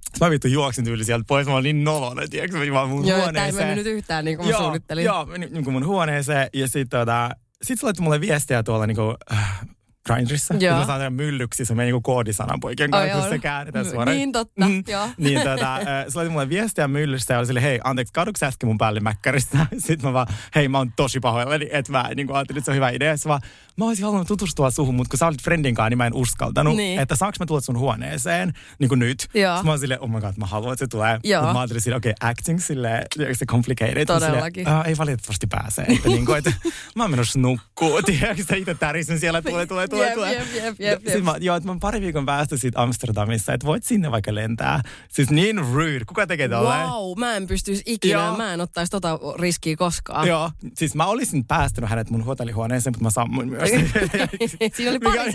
[0.00, 3.06] Sitten mä vittu juoksin tyyli sieltä pois, mä olin niin nolonen, tiedätkö, mä vaan mun
[3.06, 3.60] Joo, huoneeseen.
[3.60, 5.04] ei mennyt nyt yhtään niin kuin mä joo, suunnittelin.
[5.04, 7.30] Joo, niin kuin mun huoneeseen ja sit, tota,
[7.62, 9.60] sit se laittoi mulle viestiä tuolla niinku, äh,
[10.06, 10.54] Grindrissa.
[10.60, 10.84] Joo.
[10.84, 14.16] Saan tehdä myllyksi, se meidän niinku koodisanan poikien kanssa, kun se käännetään Mm, suoraan.
[14.16, 15.08] niin totta, joo.
[15.18, 18.68] Niin tota, äh, se laittoi mulle viestiä myllystä ja oli sille, hei, anteeksi, kaduks äsken
[18.68, 19.66] mun päälle mäkkäristä?
[19.78, 22.74] Sitten mä vaan, hei, mä oon tosi pahoillani, että mä niin ajattelin, että se on
[22.76, 23.16] hyvä idea.
[23.16, 23.40] Sitten vaan,
[23.76, 26.76] mä olisin halunnut tutustua suhun, mutta kun sä olit friendin kanssa, niin mä en uskaltanut,
[26.76, 27.00] Niin.
[27.00, 29.28] että saaks mä tulla sun huoneeseen, niin kuin nyt.
[29.34, 29.54] Joo.
[29.56, 31.18] Sitten mä oon silleen, oh my god, mä haluan, että se tulee.
[31.24, 31.40] Joo.
[31.42, 33.94] Mutta mä ajattelin silleen, okei, okay, acting silleen, se complicated.
[34.08, 34.68] Mä silleen, Todellakin.
[34.68, 35.82] "Ää, ei valitettavasti pääse.
[35.82, 36.52] Että, niin kuin, että
[36.96, 40.32] mä oon menossa nukkuu, tiedätkö, itse tärisen siellä, tulee, tulee, tulee, Jep, tulee.
[40.32, 41.02] jep, jep, jep, Ja jep.
[41.02, 44.80] Sitten mä, joo, että mä pari viikon päästä siitä Amsterdamissa, että voit sinne vaikka lentää.
[45.08, 46.86] Siis niin rude, kuka tekee tolleen?
[46.86, 48.36] Wow, mä en pystyisi ikinä, Joo.
[48.36, 50.28] mä en ottaisi tota riskiä koskaan.
[50.28, 53.70] Joo, siis mä olisin päästänyt hänet mun hotellihuoneeseen, mutta mä sammuin myös.
[54.74, 55.32] Siinä oli pari,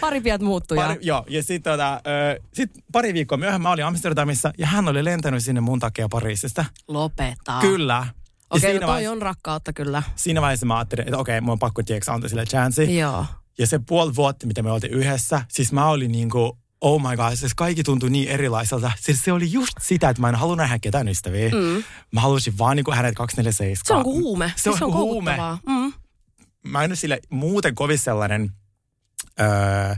[0.00, 0.86] pari pientä muuttujaa.
[0.86, 4.88] Pari, joo, ja sitten tota, ö, sit pari viikkoa myöhemmin mä olin Amsterdamissa ja hän
[4.88, 6.64] oli lentänyt sinne mun takia Pariisista.
[6.88, 7.58] Lopeta.
[7.60, 8.06] Kyllä.
[8.50, 10.02] Okei, siinä, no toi vaiheessa, on rakkautta kyllä.
[10.16, 12.98] siinä vaiheessa mä ajattelin, että okei, mun on pakko tiedätkö, antaa sille chanssi.
[12.98, 13.26] Joo.
[13.58, 17.36] Ja se puoli vuotta, mitä me oltiin yhdessä, siis mä olin niinku oh my god,
[17.36, 18.92] siis kaikki tuntui niin erilaiselta.
[19.00, 21.48] Siis se oli just sitä, että mä en halua nähdä ketään ystäviä.
[21.48, 21.84] Mm.
[22.12, 23.86] Mä halusin vaan niin kuin hänet 247.
[23.86, 24.52] Se on kuin huume.
[24.56, 25.36] Se on, se on huume.
[25.66, 25.92] Mm.
[26.64, 28.50] Mä en ole sille muuten kovin sellainen,
[29.40, 29.94] öö,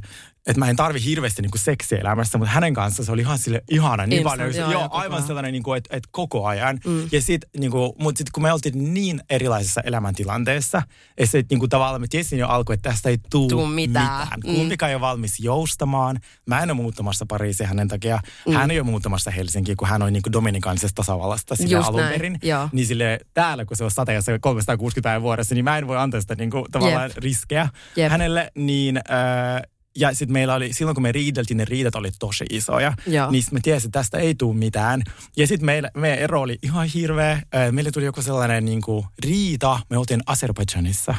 [0.46, 4.06] että mä en tarvi hirveästi niinku seksielämässä, mutta hänen kanssa se oli ihan sille ihana.
[4.06, 6.80] Niin Instant, paljon, joo, joo, aivan sellainen, niinku, että et koko ajan.
[6.86, 7.08] Mm.
[7.12, 10.82] Ja sit, niinku, mutta sitten kun me oltiin niin erilaisessa elämäntilanteessa,
[11.16, 13.74] että sit, niinku, tavallaan me tiesin jo alkuun, että tästä ei tule mitään.
[13.74, 14.40] mitään.
[14.46, 14.54] Mm.
[14.54, 16.20] Kumpikaan ei ole valmis joustamaan.
[16.46, 18.20] Mä en ole muuttamassa Pariisiin hänen takia.
[18.46, 18.52] Mm.
[18.54, 22.38] Hän ei ole muuttamassa Helsinkiin, kun hän on niinku Dominikanisesta tasavallasta Just alun perin.
[22.72, 26.20] Niin sille täällä, kun se on sateessa 360 päivän vuodessa, niin mä en voi antaa
[26.20, 27.16] sitä niinku, tavallaan Jep.
[27.16, 28.10] riskejä Jep.
[28.10, 28.50] hänelle.
[28.54, 29.62] Niin, äh,
[29.96, 32.92] ja sitten meillä oli, silloin kun me riideltiin, ne riidat oli tosi isoja.
[33.06, 33.30] Joo.
[33.30, 35.02] Niin me tiesin, että tästä ei tule mitään.
[35.36, 37.42] Ja sitten meillä, meidän ero oli ihan hirveä.
[37.70, 39.80] Meille tuli joku sellainen niinku, riita.
[39.90, 41.14] Me oltiin Azerbaidžanissa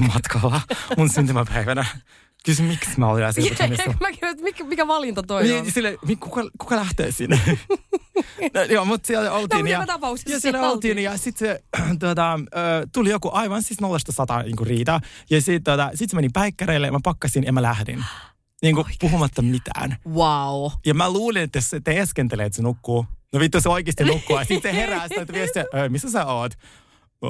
[0.14, 0.60] matkalla
[0.96, 1.84] mun syntymäpäivänä.
[2.46, 3.06] Kysy, miksi mä.
[4.00, 5.48] Mäkin, että mikä, mikä valinta toi on?
[5.48, 7.40] Niin, sille, mi- kuka, kuka lähtee sinne?
[8.54, 9.64] no, joo, mutta siellä oltiin.
[9.64, 10.98] No, ja, joka tapauksessa ja siellä oltiin.
[10.98, 11.64] Ja sitten se
[12.00, 12.40] tuota,
[12.92, 15.00] tuli joku aivan siis nollasta sata niin riita.
[15.30, 18.04] Ja sitten tuota, sit se meni päikkäreille ja mä pakkasin ja mä lähdin.
[18.62, 19.96] Niin kuin puhumatta mitään.
[20.08, 20.70] Wow.
[20.86, 23.06] Ja mä luulin, että se teeskentelee, että se nukkuu.
[23.32, 24.38] No vittu se oikeasti nukkuu.
[24.38, 26.52] Ja sitten se herää sitä, että viestiä, "Ö, missä sä oot?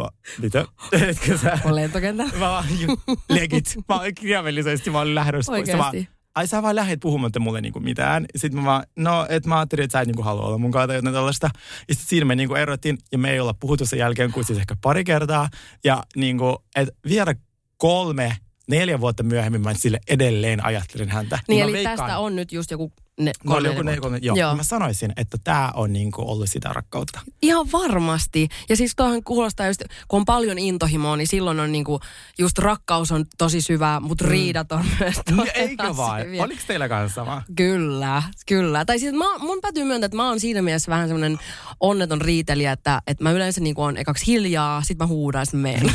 [0.02, 0.08] Mä,
[0.42, 0.64] mitä?
[0.92, 1.58] Etkö sä?
[1.64, 2.32] On lentokentällä.
[2.32, 3.74] Mä vaan, ju- legit.
[3.88, 5.68] Mä olin kirjaimellisesti, mä olin lähdössä pois.
[5.68, 6.16] Mä vaan, Oikeesti.
[6.34, 8.26] Ai sä vaan lähet puhumatta mulle niinku mitään.
[8.36, 10.86] Sitten mä vaan, no et mä ajattelin, että sä et niinku halua olla mun kanssa
[10.86, 11.50] tai jotain tällaista.
[11.88, 14.58] Ja sitten siinä me niinku erottiin ja me ei olla puhuttu sen jälkeen kuin siis
[14.58, 15.48] ehkä pari kertaa.
[15.84, 17.34] Ja niinku, että vielä
[17.76, 18.36] kolme,
[18.68, 21.38] neljä vuotta myöhemmin mä sille edelleen ajattelin häntä.
[21.48, 24.18] Niin, mä eli veikkaan- tästä on nyt just joku ne, No, kolme, joku neljä kolme,
[24.22, 24.36] joo.
[24.36, 24.56] Joo.
[24.56, 27.20] Mä sanoisin, että tämä on niinku ollut sitä rakkautta.
[27.42, 28.48] Ihan varmasti.
[28.68, 32.00] Ja siis tuohon kuulostaa just, kun on paljon intohimoa, niin silloin on niinku,
[32.38, 35.50] just rakkaus on tosi syvää, mutta riidat on myös todella Mm.
[35.54, 36.22] Eikö vaan?
[36.22, 36.42] syviä.
[36.42, 37.42] Oliko teillä kanssa sama?
[37.56, 38.84] Kyllä, kyllä.
[38.84, 41.38] Tai siis mä, mun täytyy myöntää, että mä oon siinä mielessä vähän semmoinen
[41.80, 45.90] onneton riitelijä, että, että mä yleensä niin on ekaksi hiljaa, sit mä huudan sit meen.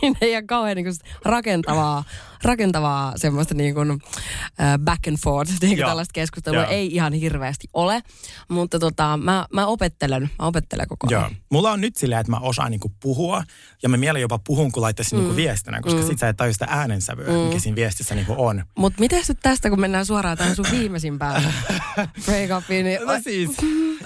[0.00, 0.86] Siinä ei ole kauhean niin
[1.24, 2.04] rakentavaa,
[2.44, 6.70] rakentavaa semmoista niin kuin, äh, back and forth, niin kuin tällaista keskustelua Joo.
[6.70, 8.02] ei ihan hirveästi ole.
[8.48, 11.22] Mutta tota, mä, mä opettelen, mä opettelen koko ajan.
[11.22, 11.30] Joo.
[11.50, 13.44] Mulla on nyt silleen, että mä osaan niinku puhua
[13.82, 15.22] ja mä mielellä jopa puhun, kun laittaisin mm.
[15.22, 16.06] niinku viestinä, koska mm.
[16.06, 17.32] sit sä et tajua sitä äänensävyä, mm.
[17.32, 18.64] mikä siinä viestissä niinku on.
[18.78, 21.42] Mutta miten nyt tästä, kun mennään suoraan tähän sun viimeisimpään
[22.24, 23.50] break-upiin, niin No siis,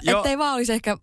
[0.02, 0.18] joo.
[0.20, 0.96] ettei vaan olisi ehkä,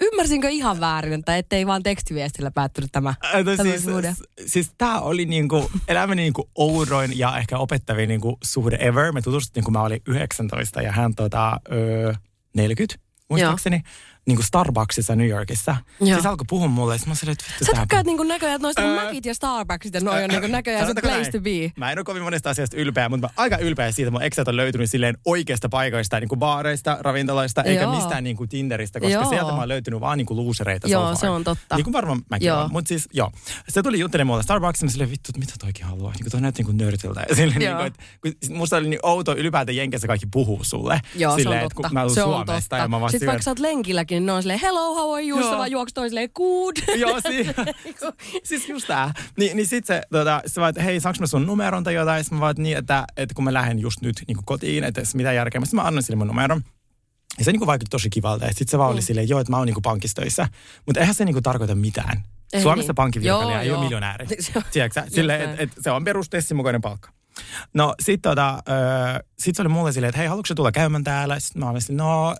[0.00, 4.14] ymmärsinkö ihan väärin, että ettei vaan tekstiviestillä päättynyt tämä, No tämä siis, suhde?
[4.46, 9.12] siis tää oli niinku elämäni niinku oudoin ja ehkä opettavin niinku suhde ever.
[9.12, 12.14] Me tutustuttiin, kun mä olin 19 ja hän tota, ö,
[12.56, 12.94] 40,
[13.28, 13.82] muistaakseni.
[14.26, 15.76] Niinku Starbucksissa New Yorkissa.
[16.00, 16.14] Joo.
[16.14, 19.04] Siis alkoi puhua mulle, mä sanoin, että vittu Sä tykkäät niinku näköjään, että noista Öö.
[19.04, 21.32] Mäkit ja Starbucksit ja noi on niinku näköjään se place näin?
[21.32, 21.72] to be.
[21.76, 24.48] Mä en ole kovin monesta asiasta ylpeä, mutta mä aika ylpeä siitä, että mun exet
[24.48, 27.94] on löytynyt silleen oikeista paikoista, niin kuin baareista, ravintoloista, eikä Joo.
[27.94, 29.28] mistään niin kuin Tinderistä, koska Joo.
[29.28, 31.76] sieltä mä oon löytynyt vaan niin kuin luusereita Joo, so se on totta.
[31.76, 32.60] Niin kuin varmaan mäkin Joo.
[32.60, 32.72] oon.
[32.72, 33.32] Mutta siis joo,
[33.68, 36.12] se tuli juttelemaan mulle Starbucksissa, mä silleen, vittu, että mitä toikin haluaa?
[36.12, 37.24] Niin kuin toi näytti niin kuin nörtiltä.
[37.28, 38.02] Ja silleen, niin kuin, että,
[38.48, 41.00] kun, musta oli niin outo ylipäätään Jenkessä kaikki puhuu sulle.
[41.14, 41.88] Joo, silleen, se on että totta.
[41.88, 42.76] kun mä se on Suomesta totta.
[42.76, 45.22] ja mä vaan Sitten vaikka sä oot lenkilläkin, niin ne on silleen, hello, how are
[45.26, 45.40] you?
[45.40, 45.50] Joo.
[45.50, 46.76] Sä vaan juokset toi silleen, good.
[46.96, 47.46] Joo, si-
[48.48, 49.12] siis just tää.
[49.38, 52.24] Ni, niin sit se, tota, se vaan, että hei, saanko mä sun numeron tai jotain?
[52.24, 55.02] Sitten mä vaan, että niin, että, että kun mä lähden just nyt niin kotiin, että
[55.14, 55.60] mitä järkeä.
[55.60, 56.62] Sitten mä annan sille mun numeron.
[57.38, 58.44] Ja se niin vaikutti tosi kivalta.
[58.44, 59.04] Ja sitten se vaan oli Mm.
[59.04, 60.48] silleen, joo, että mä oon niin pankissa töissä.
[60.86, 62.22] Mutta eihän se niin tarkoita mitään.
[62.52, 62.94] Ei Suomessa niin.
[62.96, 63.82] pankkivirkailija Joo, ei ole joo.
[63.82, 64.26] miljonääri.
[64.40, 65.30] Se on- Tiedätkö näin.
[65.42, 67.10] että et se on perustessin mukainen palkka.
[67.74, 68.54] No sit, tota,
[69.18, 71.40] ö, sit se oli mulle silleen, että hei, haluatko tulla käymään täällä?
[71.40, 72.36] Sitten mä olin silleen, no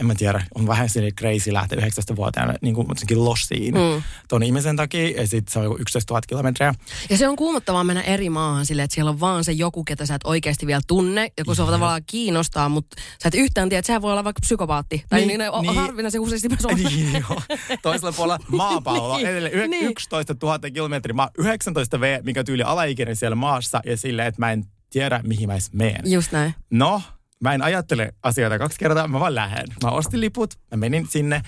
[0.00, 4.02] en mä tiedä, on vähän silleen crazy lähteä 19-vuotiaana niin kuin lossiin mm.
[4.28, 5.08] ton ihmisen takia.
[5.20, 6.74] Ja sitten se on joku 11 000 kilometriä.
[7.10, 10.06] Ja se on kuumottavaa mennä eri maahan silleen, että siellä on vaan se joku, ketä
[10.06, 11.32] sä et oikeasti vielä tunne.
[11.38, 14.24] Ja kun se on tavallaan kiinnostaa, mutta sä et yhtään tiedä, että sehän voi olla
[14.24, 15.04] vaikka psykopaatti.
[15.08, 15.62] Tai Niin, niin, niin, niin.
[15.62, 15.74] niin.
[15.76, 16.74] harvinaisen useasti myös on.
[16.74, 17.42] Niin, joo.
[17.82, 19.16] Toisella puolella maapalloa.
[19.16, 19.84] Niin, Edelleen yh- niin.
[19.90, 21.14] 11 000 kilometriä.
[21.14, 23.80] Mä oon 19 V, mikä tyyli alaikäinen siellä maassa.
[23.86, 26.10] Ja silleen, että mä en tiedä, mihin mä edes meen.
[26.10, 26.54] Just näin.
[26.70, 27.02] No,
[27.42, 29.66] mä en ajattele asioita kaksi kertaa, mä vaan lähden.
[29.84, 31.42] Mä ostin liput, mä menin sinne.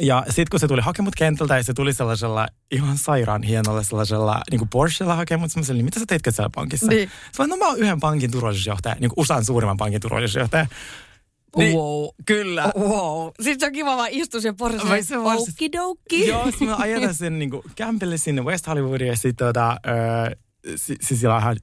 [0.00, 4.40] Ja sitten kun se tuli hakemut kentältä ja se tuli sellaisella ihan sairaan hienolla sellaisella
[4.50, 6.86] niin kuin Porschella hakemut, mä sanoin, mitä sä teitkö siellä pankissa?
[6.86, 7.08] Niin.
[7.32, 10.66] Se vaan, no mä oon yhden pankin turvallisuusjohtaja, niin kuin USAn suurimman pankin turvallisuusjohtaja.
[11.56, 12.08] Niin, Wow.
[12.26, 12.72] Kyllä.
[12.78, 13.28] Wow.
[13.40, 14.88] Sitten se on kiva vaan istua siellä porrassa.
[14.88, 16.26] Vai se vaan- Okidoki.
[16.28, 20.36] Joo, sitten mä ajetan sen niin kuin kämpille sinne West Hollywoodiin ja sitten tota, öö,
[20.76, 21.56] si- siis siellä on ihan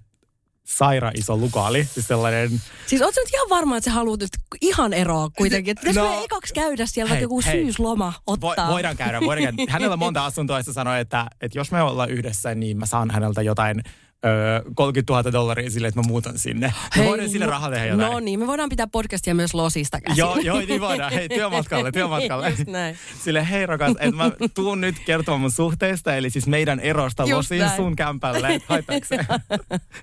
[0.66, 1.84] sairaan iso lukaali.
[1.94, 4.30] Siis sellainen, Siis ootko nyt ihan varma, että sä haluat nyt
[4.62, 5.72] ihan eroa kuitenkin?
[5.72, 6.08] Että No.
[6.08, 7.54] meidän ekaksi käydä siellä Hei, vaikka joku hei.
[7.64, 8.72] syysloma Vo, ottaa?
[8.72, 9.72] voidaan käydä, voidaan käydä.
[9.72, 13.12] Hänellä on monta asuntoa ja sanoi, että, että jos me ollaan yhdessä, niin mä saan
[13.12, 13.84] häneltä jotain
[14.26, 16.74] öö, 30 000 dollaria sille, että mä muutan sinne.
[16.96, 18.12] Hei, mä voidaan sille rahalle tehdä jotain.
[18.12, 20.18] No niin, me voidaan pitää podcastia myös Losista käsin.
[20.18, 21.14] Joo, joo, niin voidaan.
[21.14, 22.50] Hei, työmatkalle, työmatkalle.
[22.50, 22.98] Just näin.
[23.24, 27.32] Sille hei rakas, että mä tuun nyt kertomaan mun suhteesta, eli siis meidän erosta Just
[27.34, 27.76] losiin näin.
[27.76, 28.62] sun kämpälle,
[29.10, 29.18] se?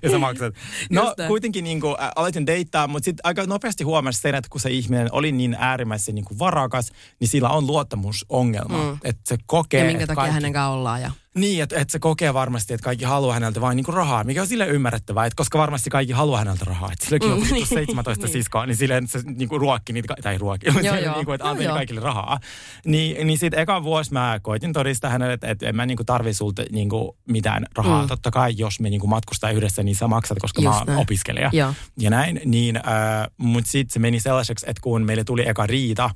[0.03, 0.53] ja sä maksat.
[0.89, 4.61] No kuitenkin niin kuin, äh, aloitin deittaa, mutta sitten aika nopeasti huomasin sen, että kun
[4.61, 8.83] se ihminen oli niin äärimmäisen niin kuin varakas, niin sillä on luottamusongelma.
[8.91, 8.97] Mm.
[9.03, 10.33] Että se kokee, Ja minkä takia kaikki...
[10.33, 11.01] hänen kanssaan ollaan.
[11.01, 11.11] Ja...
[11.37, 14.47] Niin, että, että se kokee varmasti, että kaikki haluaa häneltä vain niinku rahaa, mikä on
[14.47, 16.89] sille ymmärrettävää, että koska varmasti kaikki haluaa häneltä rahaa.
[16.91, 17.67] Että silläkin on Mm, niin.
[17.67, 18.33] 17 Niin.
[18.33, 20.67] siskoa, niin silleen se niinku ruokki niitä, ka- tai ruokki,
[21.15, 21.75] niinku, että antoi joo.
[21.75, 22.39] kaikille rahaa.
[22.85, 26.33] Niin, niin sitten ekan vuosi mä koitin todistaa hänelle, että, että en mä niinku tarvi
[26.33, 28.01] sulta niinku mitään rahaa.
[28.01, 28.07] Mm.
[28.07, 30.99] Totta kai, jos me niinku matkustaa yhdessä, niin sä maksat, koska Just mä oon näin.
[30.99, 31.49] opiskelija.
[31.53, 31.73] Joo.
[31.99, 32.83] Ja näin, niin, äh,
[33.37, 36.09] mutta sitten se meni sellaiseksi, että kun meille tuli eka riita,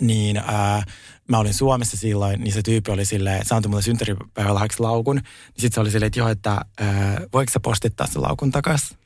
[0.00, 0.82] niin ää,
[1.28, 5.16] mä olin Suomessa silloin, niin se tyyppi oli silleen, se antoi mulle synttäripäivälahjaksi laukun.
[5.16, 5.24] Niin
[5.56, 6.50] sitten se oli silleen, että joo, että
[6.80, 8.96] ää, voiko sä postittaa sen laukun takas?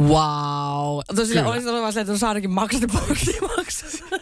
[0.00, 1.00] Wow.
[1.16, 4.18] Tosiaan olisi ollut vaan se, että on saadakin maksat maksaa.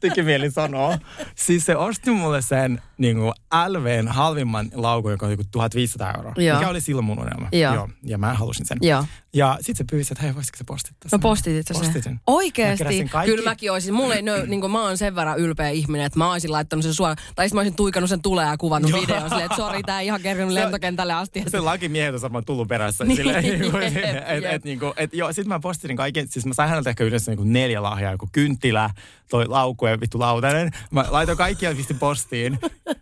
[0.00, 0.98] Teki mieli sanoa.
[1.34, 3.32] Siis se osti mulle sen niin kuin
[3.68, 6.32] LVn halvimman laukun, joka oli joku 1500 euroa.
[6.36, 6.58] Joo.
[6.58, 7.48] Mikä oli silloin mun unelma.
[7.52, 7.88] Joo.
[8.02, 8.78] Ja mä halusin sen.
[8.80, 9.04] Joo.
[9.32, 12.02] Ja sitten se pyysi, että hei, voisitko se postittaa No postitit sä Postitin.
[12.02, 12.12] sen?
[12.12, 13.04] Mä Oikeesti?
[13.10, 13.94] kaikki- Kyllä mäkin olisin.
[13.94, 16.82] Mulla ei, no, niin kuin mä oon sen verran ylpeä ihminen, että mä olisin laittanut
[16.82, 17.16] sen suoraan.
[17.34, 19.00] Tai sitten mä olisin tuikannut sen tulee ja kuvannut Joo.
[19.00, 21.44] videon silleen, että sori, tää ei ihan Se- lentokentälle asti.
[21.48, 23.04] Se lakimiehet on varmaan tullut perässä.
[23.04, 23.94] Niin, Silleen, jep, et,
[24.42, 24.52] jep.
[24.52, 27.44] et, niinku, et, joo, sit mä postin kaiken, siis mä sain häneltä ehkä yhdessä niinku
[27.44, 28.90] neljä lahjaa, joku kynttilä,
[29.30, 30.70] toi laukku ja vittu lautanen.
[30.90, 32.58] Mä laitoin kaikkia pistin postiin.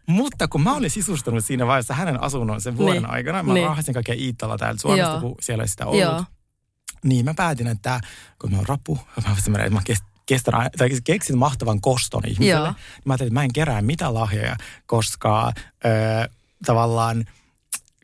[0.07, 3.11] Mutta kun mä olin sisustunut siinä vaiheessa hänen asunnon sen vuoden Niin.
[3.11, 3.67] aikana, mä Niin.
[3.67, 5.21] rahasin kaikkea Iittala täältä Suomesta, Joo.
[5.21, 6.01] kun siellä ei sitä ollut.
[6.01, 6.25] Joo.
[7.05, 8.01] Niin mä päätin, että
[8.41, 8.99] kun mä oon rapu,
[9.49, 12.51] mä, että mä kest, kestän, aina- tai keksin mahtavan koston ihmiselle.
[12.67, 12.73] Joo.
[12.73, 15.53] Niin mä ajattelin, että mä en kerää mitään lahjoja, koska
[15.85, 16.29] ö,
[16.67, 17.25] tavallaan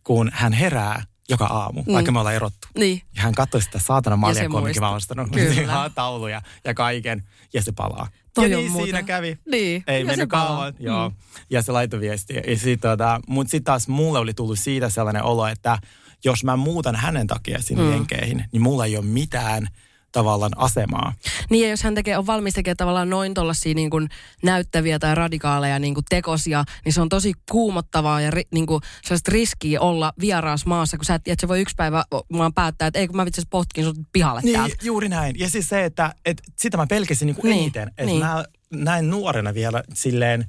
[0.04, 1.92] kun hän herää joka aamu, mm.
[1.92, 2.68] vaikka me ollaan erottu.
[2.78, 3.02] Niin.
[3.16, 4.80] Ja hän katsoi sitä saatana maljakkoa, mikä muistaa.
[4.84, 5.28] mä oon ostanut.
[5.94, 7.22] Tauluja ja kaiken.
[7.54, 8.08] Ja se palaa.
[8.34, 9.38] Toi ja niin muuten- siinä kävi.
[9.50, 9.84] Niin.
[9.86, 10.74] Ei Ja mennyt kauan.
[10.78, 11.12] Joo.
[11.50, 12.42] Ja se laittoi viestiä.
[12.46, 15.78] Ja sit, tota, Mutta sitten taas mulle oli tullut siitä sellainen olo, että
[16.24, 17.88] jos mä muutan hänen takia sinne Mm.
[17.88, 17.94] mm.
[17.94, 19.68] jenkeihin, niin mulla ei ole mitään
[20.12, 21.12] tavallaan asemaa.
[21.50, 24.08] Niin ja jos hän tekee, on valmis tekemään tavallaan noin tuollaisia niin kuin
[24.42, 28.80] näyttäviä tai radikaaleja niin kuin tekosia, niin se on tosi kuumottavaa ja ri, niin kuin
[29.02, 32.88] sellaista riskiä olla vieraassa maassa, kun sä et, et se voi yksi päivä vaan päättää,
[32.88, 34.76] että ei kun mä vitsi potkin sut pihalle Niin, täältä.
[34.82, 35.38] juuri näin.
[35.38, 37.88] Ja siis se, että, että sitä mä pelkäsin niin kuin Niin, eniten.
[37.88, 38.18] Että niin.
[38.18, 40.44] mä näin nuorena vielä silleen,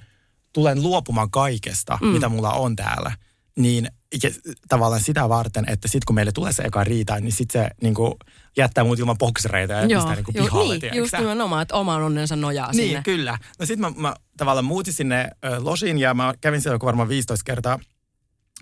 [0.54, 2.08] tulen luopumaan kaikesta, mm.
[2.08, 3.12] mitä mulla on täällä.
[3.58, 3.88] Niin
[4.24, 4.30] ja
[4.68, 7.94] tavallaan sitä varten, että sitten kun meille tulee se eka riita, niin sitten se niin
[7.94, 8.14] kuin,
[8.58, 10.78] jättää mut ilman boksereita ja pistää niin kuin ju- pihalle.
[10.78, 13.02] niin just nimenomaan, että oman onnensa nojaa Niin, sinne.
[13.04, 13.38] kyllä.
[13.60, 17.10] No sitten mä, mä tavallaan muutin sinne ö, losiin ja mä kävin siellä joku varmaan
[17.10, 17.80] 15 kertaa.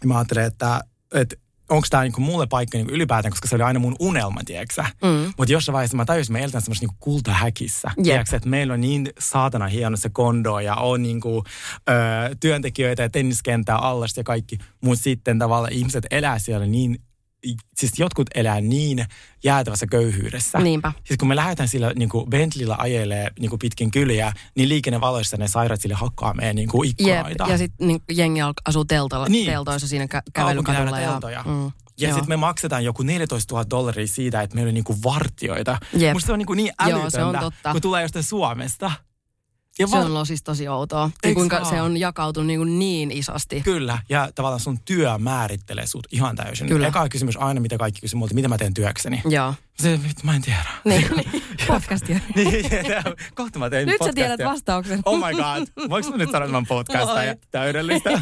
[0.02, 0.82] Ja mä ajattelin, että,
[1.14, 1.36] että
[1.72, 5.34] onko tämä niinku mulle paikka niinku ylipäätään, koska se oli aina mun unelma, tiedätkö Mm.
[5.38, 7.92] Mutta jossain vaiheessa mä tajusin, että me eletään semmoisessa niinku kultahäkissä.
[8.04, 11.44] Tiedätkö, että meillä on niin saatana hieno se kondo ja on niinku,
[11.90, 14.58] ö, työntekijöitä ja tenniskenttää allasta ja kaikki.
[14.82, 17.02] Mutta sitten tavallaan ihmiset elää siellä niin,
[17.78, 19.06] siis jotkut elää niin
[19.44, 20.60] jäätävässä köyhyydessä.
[20.60, 20.92] Niinpä.
[21.04, 25.38] Siis kun me lähdetään sillä niin kuin Bentleyllä ajelee niin kuin pitkin kyliä, niin liikennevaloissa
[25.38, 27.00] ne sairaat sille hakkaa meidän niin kuin Jep.
[27.18, 27.46] ikkunoita.
[27.52, 29.46] Ja sitten niin, jengi asuu teltalla, Niin.
[29.52, 31.00] teltoissa siinä kä- kävelykadulla.
[31.00, 31.44] Ja, teltoja.
[31.48, 31.64] mm,
[32.00, 32.14] Ja joo.
[32.14, 35.78] sitten me maksetaan joku 14 000 dollaria siitä, että meillä on niinku vartioita.
[35.98, 36.14] Jep.
[36.14, 37.72] Musta se on niinku niin Joo, älytöntä, se on totta.
[37.72, 38.92] kun tulee jostain Suomesta.
[39.80, 41.10] Ja Se on siis tosi outoa.
[41.24, 41.70] Ja kuinka vaan?
[41.70, 43.62] se on jakautunut niin, kuin niin isosti.
[43.62, 46.68] Kyllä, ja tavallaan sun työ määrittelee sut ihan täysin.
[46.68, 46.88] Kyllä.
[46.88, 49.22] Eka kysymys aina, mitä kaikki kysyy multa, mitä mä teen työkseni.
[49.30, 49.54] Joo.
[49.82, 50.66] Se, mä en tiedä.
[50.86, 51.44] Niin, niin.
[51.68, 52.20] podcastia.
[52.36, 52.66] niin,
[53.36, 54.26] kohta mä tein Nyt sä podcastia.
[54.26, 55.00] tiedät vastauksen.
[55.06, 57.28] Oh my god, voinko mä nyt mä oon podcastaja?
[57.28, 57.48] Voit.
[57.52, 58.10] Täydellistä.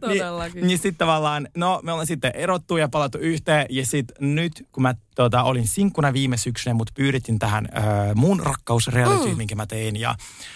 [0.00, 0.54] Todellakin.
[0.54, 3.66] Niin, niin sitten tavallaan, no me ollaan sitten erottu ja palattu yhteen.
[3.70, 8.40] Ja sitten nyt, kun mä tota, olin sinkkuna viime syksynä, mut pyydettiin tähän äh, mun
[8.40, 9.36] rakkausreality, mm.
[9.36, 9.96] minkä mä tein.
[9.96, 10.14] Ja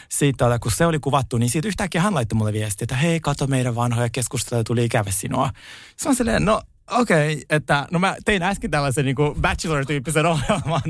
[0.09, 3.21] sitten tota, kun se oli kuvattu, niin siitä yhtäkkiä hän laittoi mulle viestiä, että hei,
[3.21, 5.51] kato meidän vanhoja keskusteluja, tuli ikävä sinua.
[5.97, 10.83] Se on silleen, no okei, okay, että no mä tein äsken tällaisen niin bachelor-tyyppisen ohjelman,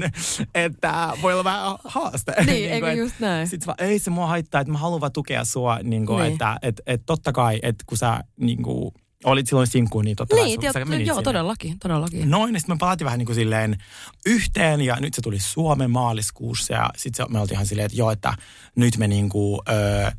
[0.55, 2.35] että voi olla vähän haaste.
[2.47, 3.49] Niin, eikö et- just näin?
[3.49, 6.33] Sitten vaan, ei se mua haittaa, että mä haluan vaan tukea sua, niin kuin, Niin.
[6.33, 10.37] että et, et totta kai, että kun sä niin kuin, olit silloin sinkkuun, niin totta
[10.37, 11.25] kai Niin, tiedät, sä menit joo, sinne.
[11.25, 12.31] todellakin, todellakin.
[12.31, 13.77] Noin, sitten me palattiin vähän niin kuin silleen
[14.27, 18.11] yhteen, ja nyt se tuli Suomen maaliskuussa, ja sitten me oltiin ihan silleen, että joo,
[18.11, 18.35] että
[18.77, 20.11] nyt me niin kuin, öö,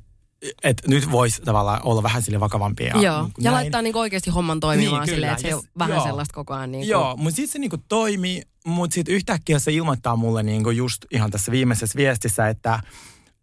[0.64, 2.94] että nyt voisi tavallaan olla vähän sille vakavampia.
[3.02, 3.54] Joo, niin ja näin.
[3.54, 6.06] laittaa niinku oikeasti homman toimimaan Niin, silleen, että se ei Ja ole s- vähän joo.
[6.06, 6.72] sellaista koko ajan.
[6.72, 6.90] Niinku.
[6.92, 11.32] Joo, mutta sitten se niinku toimi, mutta sitten yhtäkkiä se ilmoittaa mulle niinku just ihan
[11.32, 12.80] tässä viimeisessä viestissä, että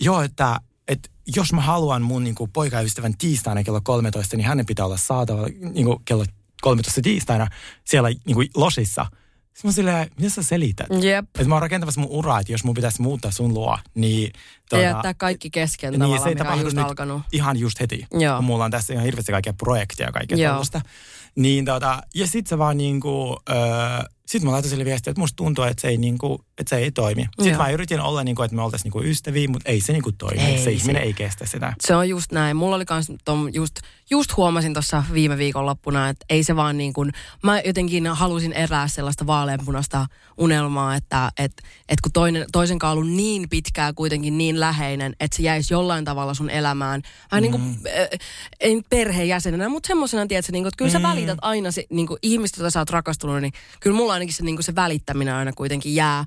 [0.00, 4.84] joo, että että jos mä haluan mun niinku poikaystävän tiistaina kello 13, niin hänen pitää
[4.86, 6.24] olla saatava niinku kello
[6.62, 7.46] 13 tiistaina
[7.84, 9.06] siellä niin kuin losissa.
[9.54, 10.86] Sitten mä silleen, mitä sä selität?
[11.00, 11.24] Jep.
[11.24, 14.32] Että mä oon rakentamassa mun uraa, että jos mun pitäisi muuttaa sun luo, niin...
[14.72, 17.22] Ja jättää kaikki kesken niin, tavallaan, se ei mikä on tapahdu just nyt alkanut.
[17.32, 18.06] ihan just heti.
[18.12, 18.36] Joo.
[18.36, 20.80] Kun mulla on tässä ihan hirveästi kaikkia projekteja ja kaikkea tällaista.
[21.34, 23.56] Niin tota, ja sit se vaan niinku, öö,
[24.30, 26.90] sit mä laitoin sille viestiä, että musta tuntuu, että se ei, niinku, että se ei
[26.90, 27.22] toimi.
[27.22, 27.62] Sitten Joo.
[27.62, 30.42] mä yritin olla niinku, että me oltaisiin niinku ystäviä, mutta ei se niinku toimi.
[30.42, 31.72] Ei se se- ihminen ei kestä sitä.
[31.80, 32.56] Se on just näin.
[32.56, 33.74] Mulla oli kans tom, just,
[34.10, 37.12] just huomasin tuossa viime viikonloppuna, että ei se vaan niin kuin,
[37.42, 40.06] mä jotenkin halusin erää sellaista vaaleanpunasta
[40.38, 41.52] unelmaa, että et,
[41.88, 46.34] et kun toinen, toisen ollut niin pitkään kuitenkin niin läheinen, että se jäisi jollain tavalla
[46.34, 47.02] sun elämään.
[47.30, 48.08] Vähän niin kuin, äh,
[48.60, 52.06] ei nyt perheenjäsenenä, mutta semmoisena, tiedätkö, niin kuin, että kyllä sä välität aina se, niin
[52.06, 55.34] kuin ihmistä, jota sä oot rakastunut, niin kyllä mulla ainakin se, niin kuin se välittäminen
[55.34, 56.24] aina kuitenkin jää.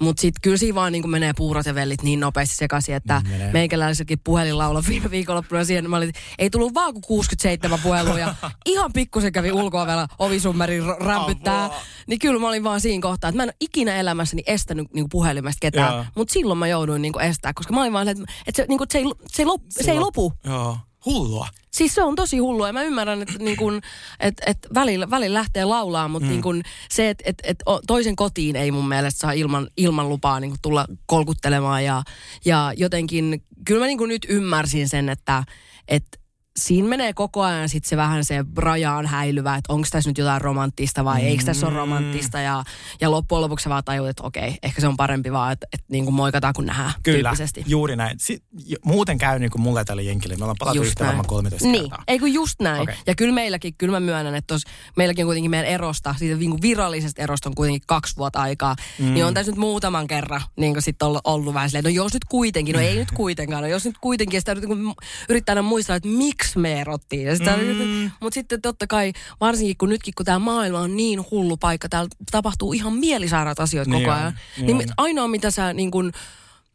[0.00, 3.32] Mutta sitten kyllä siinä vaan niin menee puurot ja vellit niin nopeasti sekaisin, että Niin
[3.32, 3.52] menee.
[3.52, 5.90] meikäläiselläkin puhelin laula viime viikonloppuna siihen.
[5.90, 8.34] Mä olin, ei tullut vaan kuin 67 puhelua ja
[8.66, 11.70] ihan pikkusen kävi ulkoa vielä ovisummerin r- rämpyttää.
[12.06, 15.06] Niin kyllä mä olin vaan siinä kohtaa, että mä en ole ikinä elämässäni estänyt niin
[15.10, 16.06] puhelimesta ketään.
[16.16, 18.88] Mutta silloin mä jouduin niin estää, koska mä olin vaan, että, että se, niin kuin,
[18.92, 20.32] se, ei, se, ei lop, se ei lopu.
[20.44, 20.78] Joo.
[21.06, 21.48] Hullua.
[21.70, 23.80] Siis se on tosi hullua ja mä ymmärrän, että niin kun,
[24.20, 26.30] et, et välillä, välillä lähtee laulaa, mutta mm.
[26.30, 30.40] niin kun se, että et, et toisen kotiin ei mun mielestä saa ilman, ilman lupaa
[30.40, 32.02] niin tulla kolkuttelemaan ja,
[32.44, 35.44] ja jotenkin, kyllä mä niin nyt ymmärsin sen, että
[35.88, 36.20] et,
[36.56, 40.40] siinä menee koko ajan sitten se vähän se rajaan häilyvä, että onko tässä nyt jotain
[40.40, 41.26] romanttista vai mm.
[41.26, 42.64] eikö tässä ole romanttista ja,
[43.00, 45.86] ja loppujen lopuksi sä vaan tajuut, että okei, ehkä se on parempi vaan, että, että
[45.90, 47.64] niin kuin moikataan kun nähdään Kyllä, tyyppisesti.
[47.66, 48.16] juuri näin.
[48.20, 48.42] Si-
[48.84, 50.36] muuten käy niin kuin mulle tällä jenkillä.
[50.36, 52.04] Me ollaan palattu Just yhtä varmaan 13 Niin, kertaa.
[52.08, 52.82] ei kun just näin.
[52.82, 52.94] Okay.
[53.06, 54.62] Ja kyllä meilläkin, kyllä mä myönnän, että tos,
[54.96, 58.76] meilläkin on kuitenkin meidän erosta, siitä niin kuin virallisesta erosta on kuitenkin kaksi vuotta aikaa,
[58.98, 59.14] mm.
[59.14, 62.12] niin on tässä nyt muutaman kerran niin kuin sit ollut, ollut vähän silleen, no jos
[62.12, 64.94] nyt kuitenkin, no ei nyt kuitenkaan, no jos nyt kuitenkin, ja sitä kun
[65.28, 67.26] yrittää aina muistaa, että miksi me erottiin.
[67.26, 68.10] Ja sitä, mm.
[68.20, 72.08] Mutta sitten totta kai, varsinkin kun nytkin, kun tämä maailma on niin hullu paikka, täällä
[72.30, 74.38] tapahtuu ihan mielisairaat asioita Niin koko on, ajan.
[74.56, 74.78] niin Niin, on.
[74.78, 76.12] niin ainoa, mitä sä niin kuin,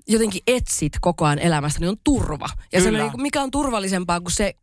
[0.08, 2.46] jotenkin etsit koko ajan elämästä, niin on turva.
[2.52, 2.84] Ja Kyllä.
[2.84, 4.54] semmoinen, niin kuin, mikä on turvallisempaa kuin se,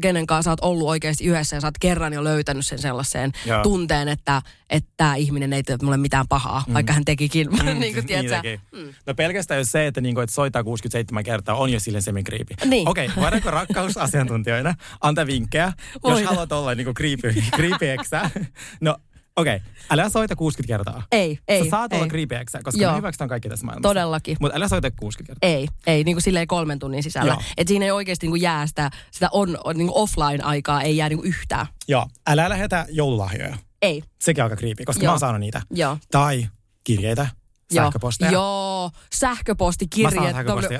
[0.00, 3.32] kenen kanssa sä oot ollut oikeasti yhdessä ja sä oot kerran jo löytänyt sen sellaiseen
[3.46, 3.62] Joo.
[3.62, 6.74] tunteen, että että tämä ihminen ei tee mulle mitään pahaa, mm.
[6.74, 7.48] vaikka hän tekikin.
[7.66, 7.80] Mm.
[7.80, 8.60] niin kuin, tiedät, sä, teki.
[9.06, 12.54] No pelkästään jos se, että, niinku, että soittaa 67 kertaa, on jo sille semikriipi.
[12.64, 12.88] Niin.
[12.88, 16.24] Okei, okay, voidaanko rakkausasiantuntijoina antaa vinkkejä, jos Voidaan.
[16.24, 18.30] haluat olla niinku kriipi, kriipieksä.
[18.80, 18.96] No
[19.36, 19.68] okei, okay.
[19.90, 21.02] älä soita 60 kertaa.
[21.12, 21.98] Ei, ei, Sä saat ei.
[21.98, 22.92] olla kriipieksä, koska Joo.
[22.92, 23.88] me hyväksytään kaikki tässä maailmassa.
[23.88, 24.36] Todellakin.
[24.40, 25.50] Mutta älä soita 60 kertaa.
[25.50, 27.32] Ei, ei, niin kuin silleen kolmen tunnin sisällä.
[27.32, 27.42] Joo.
[27.56, 31.08] Että siinä ei oikeasti niin kuin jää sitä, sitä on, niin kuin offline-aikaa, ei jää
[31.08, 31.66] niin kuin yhtään.
[31.88, 33.56] Joo, älä lähetä joululahjoja.
[33.82, 34.02] Ei.
[34.20, 35.08] Sekin aika kriipi, koska Joo.
[35.08, 35.62] mä oon saanut niitä.
[35.70, 35.98] Joo.
[36.10, 36.46] Tai
[36.84, 37.26] kirjeitä,
[37.74, 38.30] sähköposteja.
[38.30, 40.14] Joo, sähköpostikirjeet.
[40.14, 40.78] Mä saan sähköpostia.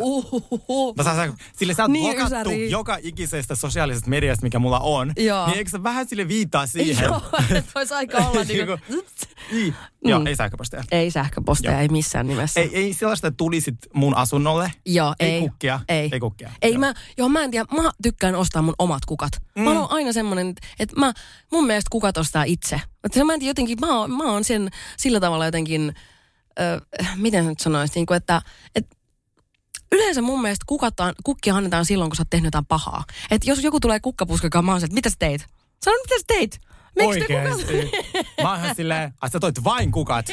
[0.97, 2.71] Mä saan, sähkö- sille sä oot Niin, blokattu ysäri.
[2.71, 5.13] joka ikisestä sosiaalisesta mediasta, mikä mulla on.
[5.17, 5.47] Joo.
[5.47, 7.05] Niin eikö sä vähän sille viittaa siihen?
[7.05, 7.23] Joo,
[7.55, 8.81] että voisi aika olla niin kuin,
[9.53, 9.75] Niin.
[10.05, 10.85] Joo, ei sähköposteja.
[10.91, 11.81] Ei sähköpostia, Joo.
[11.81, 12.61] ei missään nimessä.
[12.61, 14.73] Ei, ei sellaista, että tulisit mun asunnolle.
[14.87, 15.41] Joo, ei, ei.
[15.41, 15.81] kukkia.
[15.89, 16.09] Ei.
[16.13, 16.51] ei kukkia.
[16.63, 16.81] Ei Joo.
[16.81, 19.33] mä, joo mä en tiedä, mä tykkään ostaa mun omat kukat.
[19.57, 19.63] Mm.
[19.63, 21.13] Mä oon aina semmonen, että mä,
[21.53, 22.81] mun mielestä kukat ostaa itse.
[23.25, 25.95] Mä en tiedä, jotenkin, mä oon, mä oon sen sillä tavalla jotenkin,
[27.17, 28.43] miten nyt sanois, niin kuin, että,
[28.75, 28.97] että
[29.93, 33.05] Yleensä mun mielestä kukataan, kukkia annetaan silloin, kun sä oot tehnyt jotain pahaa.
[33.31, 35.47] Et jos joku tulee kukkapuskaan, mä oon se, että mitä sä teit?
[35.85, 36.59] Sano, mitä sä teit?
[36.97, 37.35] Miksi?
[37.35, 37.91] Oikeesti.
[38.43, 40.27] Mä oon ihan silleen, ai sä toit vain kukat.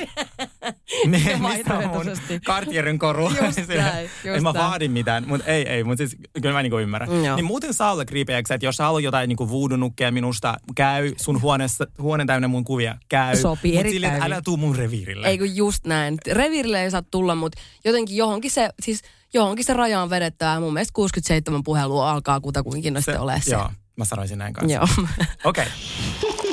[1.08, 2.06] Me, missä on mun
[2.46, 3.30] kartierin koru?
[3.30, 6.78] Just näin, just en mä vaadi mitään, mutta ei, ei, mutta siis kyllä mä niinku
[6.78, 7.10] ymmärrän.
[7.10, 7.36] Mm, joo.
[7.36, 11.42] niin muuten saa olla kriipeäksi, että jos sä haluat jotain niinku voodoo-nukkeja minusta, käy sun
[11.42, 13.36] huoneessa, huone täynnä mun kuvia, käy.
[13.36, 15.28] Sopii Mut erittäin silleen, älä tuu mun reviirille.
[15.28, 16.18] Ei kun just näin.
[16.32, 19.02] Revirille ei saa tulla, mutta jotenkin johonkin se, siis
[19.34, 20.60] johonkin se raja on vedettävä.
[20.60, 23.52] Mun mielestä 67 puhelua alkaa kutakuinkin no sitten ole se.
[23.52, 24.74] Joo, mä sanoisin näin kanssa.
[24.74, 24.88] Joo.
[25.44, 25.66] Okei.
[25.66, 26.53] Aamiainen.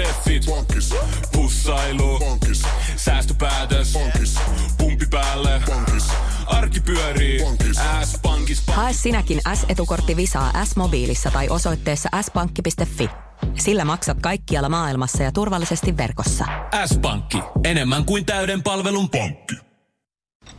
[0.00, 0.46] Ensitreffit.
[0.46, 0.94] Bonkis.
[1.32, 2.18] Pussailu.
[2.18, 2.62] Bonkis.
[2.96, 3.92] Säästöpäätös.
[3.92, 4.34] Bonkis.
[4.78, 5.62] Pumpi päälle.
[5.66, 6.08] Bonkis.
[6.46, 7.42] Arki pyörii.
[7.42, 7.76] Bonkis.
[8.04, 8.62] S-pankis.
[8.66, 13.10] Hae sinäkin S-etukortti Visaa S-mobiilissa tai osoitteessa s-pankki.fi.
[13.54, 16.44] Sillä maksat kaikkialla maailmassa ja turvallisesti verkossa.
[16.86, 17.38] S-pankki.
[17.64, 19.54] Enemmän kuin täyden palvelun pankki.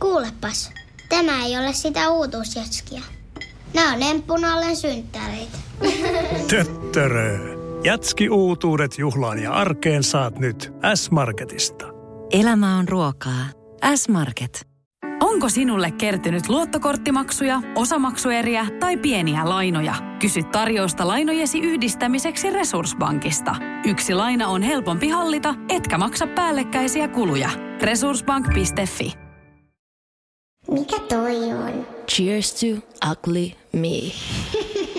[0.00, 0.70] Kuulepas,
[1.08, 3.02] tämä ei ole sitä uutuusjatskia.
[3.74, 5.58] Nämä on emppunallen synttäreitä.
[6.48, 7.59] Töttörö.
[7.84, 11.86] Jatski uutuudet juhlaan ja arkeen saat nyt S-Marketista.
[12.30, 13.44] Elämä on ruokaa.
[13.94, 14.66] S-Market.
[15.20, 19.94] Onko sinulle kertynyt luottokorttimaksuja, osamaksueriä tai pieniä lainoja?
[20.18, 23.56] Kysy tarjousta lainojesi yhdistämiseksi Resurssbankista.
[23.84, 27.50] Yksi laina on helpompi hallita, etkä maksa päällekkäisiä kuluja.
[27.82, 29.12] Resurssbank.fi
[30.70, 31.86] Mikä toi on?
[32.08, 32.66] Cheers to
[33.10, 34.12] ugly me.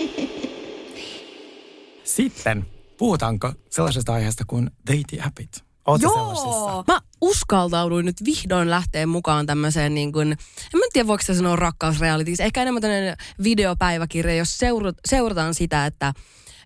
[2.16, 2.66] Sitten
[2.98, 5.62] puhutaanko sellaisesta aiheesta kuin dating-appit?
[5.86, 6.48] Oletko sellaisissa?
[6.48, 6.84] Joo!
[6.88, 10.32] Mä uskaltauduin nyt vihdoin lähteä mukaan tämmöiseen niin kuin,
[10.74, 15.86] en mä tiedä voiko se sanoa rakkausrealities, ehkä enemmän tämmöinen videopäiväkirja, jos seura- seurataan sitä,
[15.86, 16.12] että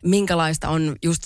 [0.04, 1.22] minkälaista on just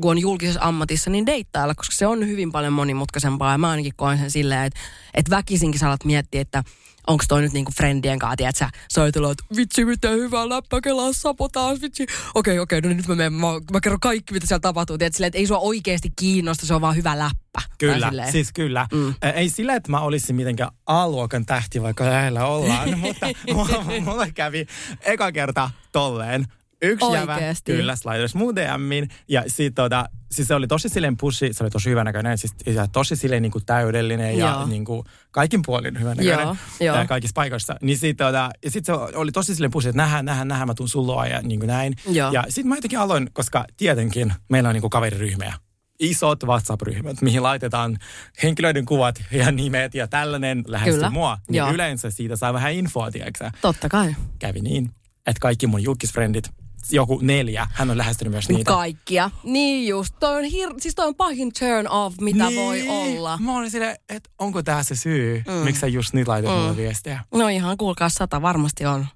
[0.00, 3.52] kun on julkisessa ammatissa, niin deittailla, koska se on hyvin paljon monimutkaisempaa.
[3.52, 4.80] Ja mä ainakin koen sen silleen, että,
[5.14, 6.64] että väkisinkin sä alat miettiä, että
[7.06, 11.12] onko toi nyt niinku friendien kanssa, tiedät sä, soitella, että vitsi mitä hyvää läppä, kelaa
[11.12, 12.06] sapotaas, vitsi.
[12.34, 14.98] Okei, okei, no nyt mä menen, mä, mä kerron kaikki, mitä siellä tapahtuu.
[14.98, 17.60] Tiedät, silleen, että ei sua oikeasti kiinnosta, se on vaan hyvä läppä.
[17.78, 18.86] Kyllä, siis kyllä.
[18.92, 19.14] Mm.
[19.34, 22.98] Ei sillä, että mä olisin mitenkään A-luokan tähti, vaikka lähellä ollaan,
[23.54, 24.66] mutta mulla kävi
[25.00, 26.46] eka kerta tolleen.
[26.84, 27.72] Yksi jävä, Oikeesti?
[27.72, 29.08] kyllä, sliders mun DMin.
[29.28, 32.86] Ja sit tota, siis se oli tosi silleen pushi, se oli tosi hyvänäköinen, siis ja
[32.86, 34.66] tosi silleen niin kuin täydellinen ja Joo.
[34.66, 36.58] niin kuin kaikin puolin hyvänäköinen.
[36.80, 36.96] Joo.
[36.96, 37.76] Ja kaikissa paikoissa.
[37.82, 40.74] Niin sit, tota, ja sit se oli tosi silleen pushi, että nähdään, nähdään, nähdään, mä
[40.74, 41.94] tuun sun luo ja niin kuin näin.
[42.08, 42.32] Joo.
[42.32, 45.54] Ja sit mä jotenkin aloin, koska tietenkin meillä on niin kuin kaveriryhmiä
[46.00, 47.98] isot WhatsApp-ryhmät, mihin laitetaan
[48.42, 51.10] henkilöiden kuvat ja nimet ja tällainen lähestyy Kyllä.
[51.10, 51.38] mua.
[51.48, 51.72] Niin Joo.
[51.72, 53.50] yleensä siitä saa vähän infoa, tiedätkö?
[53.60, 54.14] Totta kai.
[54.38, 54.90] Kävi niin,
[55.26, 56.50] että kaikki mun julkisfrendit,
[56.92, 58.72] joku neljä, hän on lähestynyt myös niitä.
[58.72, 59.30] Kaikkia.
[59.44, 60.14] Niin just.
[60.20, 62.60] Toi on, hir- siis toi on pahin turn off, mitä niin.
[62.60, 63.38] voi olla.
[63.38, 65.52] Mä olin silleen, että onko tämä se syy, mm.
[65.52, 66.58] miksi sä just nyt laitat mm.
[66.58, 67.20] mulle viestiä.
[67.34, 69.06] No ihan, kuulkaa sata varmasti on.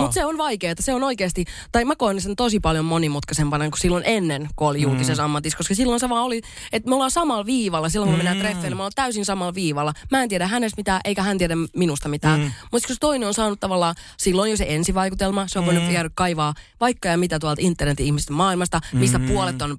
[0.00, 0.74] Mutta se on vaikeaa.
[0.80, 4.80] Se on oikeasti, tai mä koen sen tosi paljon monimutkaisempana kuin silloin ennen, kun oli
[4.80, 5.24] julkisessa mm.
[5.24, 5.58] ammatissa.
[5.58, 6.40] Koska silloin se vaan oli,
[6.72, 7.88] että me ollaan samalla viivalla.
[7.88, 9.92] Silloin kun me mennään treffeille, me ollaan täysin samalla viivalla.
[10.10, 12.40] Mä en tiedä hänestä mitään, eikä hän tiedä minusta mitään.
[12.40, 12.52] Mm.
[12.72, 16.54] Mutta kun toinen on saanut tavallaan, silloin jo se ensivaikutelma, se on voinut jäädä kaivaa
[16.80, 19.26] vaikka ja mitä tuolta internetin ihmisten maailmasta, mistä mm.
[19.26, 19.78] puolet on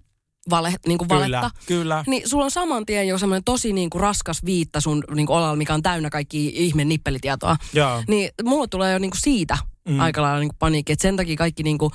[0.49, 1.51] vale, niin kuin Kyllä, valetta.
[1.65, 2.03] kyllä.
[2.07, 5.37] Niin sulla on saman tien jo semmoinen tosi niin kuin raskas viitta sun niin kuin
[5.37, 7.57] olalla, mikä on täynnä kaikki ihme nippelitietoa.
[7.73, 8.03] Joo.
[8.07, 9.57] Niin mulla tulee jo niin kuin siitä
[9.87, 9.99] mm.
[9.99, 10.93] aika lailla niin paniikki.
[10.93, 11.91] Että sen takia kaikki niin kuin,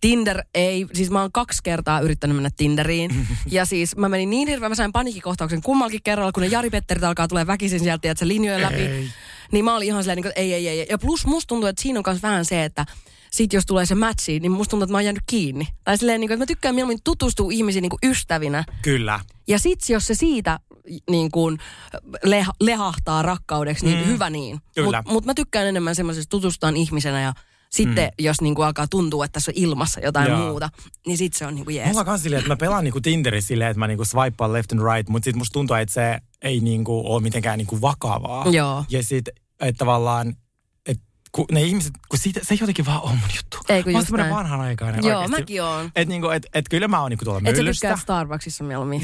[0.00, 3.26] Tinder ei, siis mä oon kaksi kertaa yrittänyt mennä Tinderiin.
[3.50, 7.04] ja siis mä menin niin hirveän, mä sain paniikkikohtauksen kummallakin kerralla, kun ne Jari Petterit
[7.04, 8.82] alkaa tulee väkisin sieltä, että se linjojen läpi.
[8.82, 9.08] Ei.
[9.52, 10.86] Niin mä olin ihan silleen, niin kuin, että ei, ei, ei.
[10.90, 12.86] Ja plus musta tuntuu, että siinä on myös vähän se, että
[13.30, 15.68] sit jos tulee se matchi, niin musta tuntuu, että mä oon jäänyt kiinni.
[15.84, 18.64] Tai silleen, niin kuin, että mä tykkään mieluummin tutustua ihmisiin niin kuin ystävinä.
[18.82, 19.20] Kyllä.
[19.48, 20.60] Ja sit jos se siitä
[21.10, 21.58] niin kuin
[22.24, 24.06] leha, lehahtaa rakkaudeksi, niin mm.
[24.06, 24.60] hyvä niin.
[24.84, 27.32] Mutta mut mä tykkään enemmän semmoisesta tutustutaan ihmisenä ja
[27.70, 28.24] sitten mm.
[28.24, 30.38] jos niin kuin alkaa tuntua, että tässä on ilmassa jotain Joo.
[30.38, 30.68] muuta,
[31.06, 31.88] niin sit se on niin kuin jees.
[31.88, 34.72] Mulla on kans silleen, että mä pelaan niinku Tinderissä silleen, että mä niinku swipaan left
[34.72, 38.46] and right, mutta sit musta tuntuu, että se ei niinku ole mitenkään niinku vakavaa.
[38.50, 38.84] Joo.
[38.90, 39.28] Ja sit,
[39.60, 40.34] että tavallaan,
[41.32, 43.56] kun ne ihmiset, kun siitä, se jotenkin vaan on mun juttu.
[43.68, 44.34] Ei, kun mä oon näin.
[44.34, 45.40] vanhanaikainen Joo, oikeesti.
[45.42, 45.86] mäkin oon.
[45.86, 47.88] Että niinku, et, et kyllä mä oon niinku tuolla Et sä myllystä.
[47.88, 49.02] tykkää Starbucksissa mieluummin.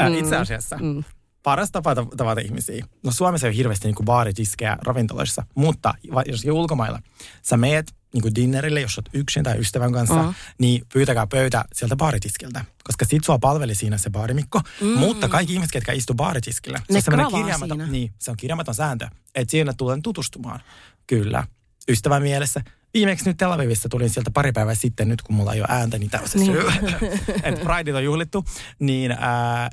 [0.00, 0.14] Äh, Mm.
[0.18, 0.76] itse asiassa.
[0.78, 1.04] Mm.
[1.42, 2.86] Paras tapa ta- tavata ihmisiä.
[3.02, 5.94] No Suomessa ei ole hirveästi niinku baaritiskejä ravintoloissa, mutta
[6.26, 6.98] jos ulkomailla
[7.42, 10.30] sä meet niinku dinnerille, jos oot yksin tai ystävän kanssa, Mhm.
[10.58, 12.64] niin pyytäkää pöytä sieltä baaritiskiltä.
[12.84, 14.60] Koska sit sua palveli siinä se baarimikko.
[14.80, 14.86] Mm.
[14.98, 17.92] Mutta kaikki ihmiset, ketkä istuu baaritiskillä, se Ne on semmoinen kirjaamaton, siinä.
[17.92, 20.60] niin, se on kirjaamaton sääntö, että siinä tulen tutustumaan.
[21.06, 21.46] Kyllä.
[21.90, 22.60] Ystävän mielessä.
[22.94, 25.98] Viimeksi nyt Tel Avivissa tulin sieltä pari päivää sitten, nyt kun mulla ei ole ääntä,
[25.98, 26.52] niin tämä on se Niin.
[26.52, 26.64] syy.
[27.42, 28.44] että Prideit on juhlittu.
[28.78, 29.70] Niin ää,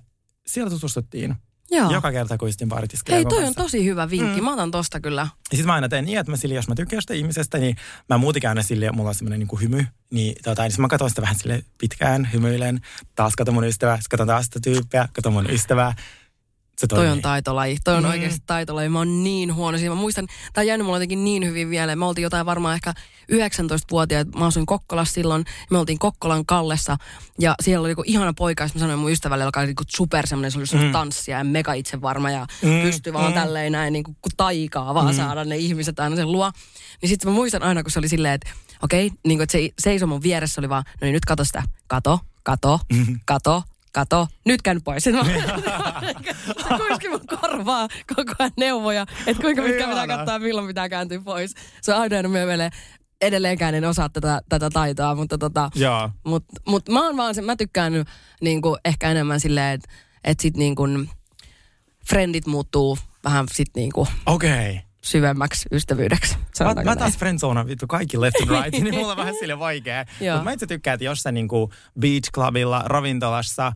[0.47, 1.36] siellä tutustuttiin.
[1.72, 1.91] Joo.
[1.91, 2.70] Joka kerta, kun istin.
[3.09, 3.61] Hei, toi on kanssa.
[3.64, 4.39] tosi hyvä vinkki.
[4.41, 4.43] Mm.
[4.43, 5.22] Mä otan tosta kyllä.
[5.22, 7.76] Ja sitten mä aina teen niin, että mä sille, jos mä tykkään jostain ihmisestä, niin
[8.09, 9.86] mä muutenkin aina sille, mulla on semmoinen niin hymy.
[10.11, 12.82] Niin, tota, niin sit mä katson sitä vähän sille pitkään, hymyilen.
[13.16, 15.95] Taas katon mun ystävää, sit katon taas sitä tyyppiä, katon mun ystävää.
[16.78, 17.78] Se Toi on taitolaji.
[17.84, 18.09] Toi on Mm.
[18.09, 18.89] oikeasti taitolaji.
[18.89, 19.95] Mä oon niin huono siinä.
[19.95, 21.95] Mä muistan, tää on jäänyt mulla jotenkin niin hyvin vielä.
[21.95, 22.93] Me oltiin jotain varmaan ehkä
[23.32, 24.28] 19-vuotiaat.
[24.36, 25.45] Mä asuin Kokkolassa silloin.
[25.71, 26.97] Me oltiin Kokkolan Kallessa.
[27.39, 28.63] Ja siellä oli joku ihana poika.
[28.63, 31.01] ja sit Mä sanoin mun ystävälle, joka oli niinku super semmoinen, se oli semmoista mm.
[31.01, 32.32] tanssia ja mega itse varma.
[32.32, 33.39] Ja Mm, pystyi vaan mm.
[33.39, 35.13] tälleen näin niin kuin taikaa vaan mm.
[35.17, 36.51] saada ne ihmiset aina sen luo.
[37.01, 38.49] Niin sitten mä muistan aina, kun se oli silleen, että
[38.82, 41.63] okei, niin kuin, että se seisoi mun vieressä, oli vaan, no niin nyt kato sitä.
[41.88, 43.13] Kato, kato, Mhm.
[43.26, 43.63] kato,
[43.94, 45.04] kato, nyt käyn pois.
[45.04, 46.02] Sitten mä
[46.70, 51.22] se kuiski mun korvaa koko ajan neuvoja, että kuinka pitkä pitää katsoa milloin pitää kääntyä
[51.22, 51.54] pois.
[51.82, 52.72] Se on aina mieleen.
[53.22, 55.70] Edelleenkään en osaa tätä, tätä taitoa, mutta tota,
[56.26, 57.94] mut, mut mä oon vaan se, mä tykkään
[58.41, 59.89] niin kuin, ehkä enemmän silleen, että
[60.24, 61.10] et sit niin kuin,
[62.10, 64.70] frendit muuttuu vähän sit niin kuin, Okei.
[64.70, 64.93] Okay.
[65.04, 66.38] Syvemmäksi ystävyydeksi.
[66.76, 70.06] Mä, mä taas friendzonaan vittu kaikki left and right, niin mulla on vähän sille vaikea.
[70.20, 73.74] Mutta mä itse tykkään, että jossain niinku beach clubilla, ravintolassa,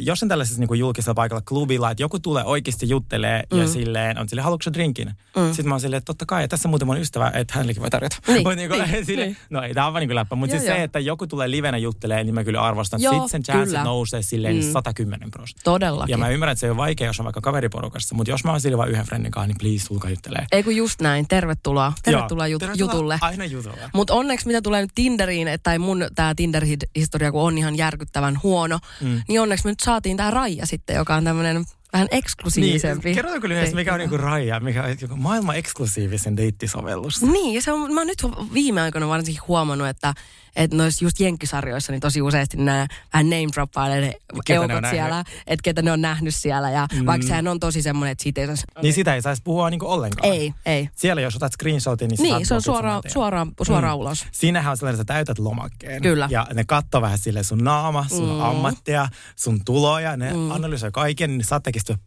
[0.00, 3.58] jos on tällaisessa niin kuin julkisella paikalla klubilla, että joku tulee oikeasti juttelee mm.
[3.60, 5.08] ja silleen on silleen, haluatko drinkin?
[5.36, 5.46] Mm.
[5.46, 7.90] Sitten mä oon silleen, että totta kai, ja tässä muuten mun ystävä, että hänellekin voi
[7.90, 8.16] tarjota.
[8.28, 9.36] Niin, Mut niinku, niin, silleen, niin.
[9.50, 10.76] No ei, tää on vaan niin läppä, mutta siis joo.
[10.76, 13.00] se, että joku tulee livenä juttelee, niin mä kyllä arvostan.
[13.00, 14.62] Sitten sen chanssit nousee silleen Mm.
[14.64, 14.72] mm.
[14.72, 15.62] 110 prosenttia.
[15.64, 16.12] Todellakin.
[16.12, 18.60] Ja mä ymmärrän, että se ole vaikea, jos on vaikka kaveriporukassa, mutta jos mä oon
[18.60, 20.46] sillä vaan yhden friendin kanssa, niin please, tulkaa juttelee.
[20.52, 21.92] Ei kun just näin, tervetuloa.
[22.02, 23.18] Tervetuloa, jut- tervetuloa jutulle.
[23.20, 23.78] Aina jutulle.
[23.94, 28.40] Mutta onneksi mitä tulee nyt Tinderiin, et- tai mun tämä Tinder-historia, kun on ihan järkyttävän
[28.42, 29.22] huono, mm.
[29.28, 33.04] niin onneksi me nyt saatiin tämä Raija sitten, joka on tämmöinen vähän eksklusiivisempi.
[33.08, 37.22] Niin, kerrotaanko lyhyesti, mikä on niinku Raija, mikä on joku maailman eksklusiivisen deittisovellus?
[37.22, 38.22] Niin, ja se on, mä oon nyt
[38.54, 40.14] viime aikoina varsinkin huomannut, että,
[40.56, 44.14] että noissa just jenkkisarjoissa niin tosi useasti nämä vähän name droppailee ne
[44.48, 47.06] eukot siellä, että ketä ne on nähnyt siellä, ja mm.
[47.06, 48.64] vaikka sehän on tosi semmoinen, että siitä ei saisi...
[48.82, 50.32] Niin sitä ei saisi puhua niinku ollenkaan.
[50.32, 50.88] Ei, ei.
[50.96, 53.12] Siellä jos otat screenshotin, niin, Niin, se on suoraan, tien.
[53.12, 54.26] suoraan, suoraan ulos.
[54.32, 56.02] Siinähän on sellainen, että sä täytät lomakkeen.
[56.02, 56.28] Kyllä.
[56.30, 58.40] Ja ne katsoo vähän sille sun naama, sun mm.
[58.40, 60.16] ammattia, sun tuloja.
[60.16, 60.50] Ne mm.
[60.50, 61.64] analysoi kaiken, niin saat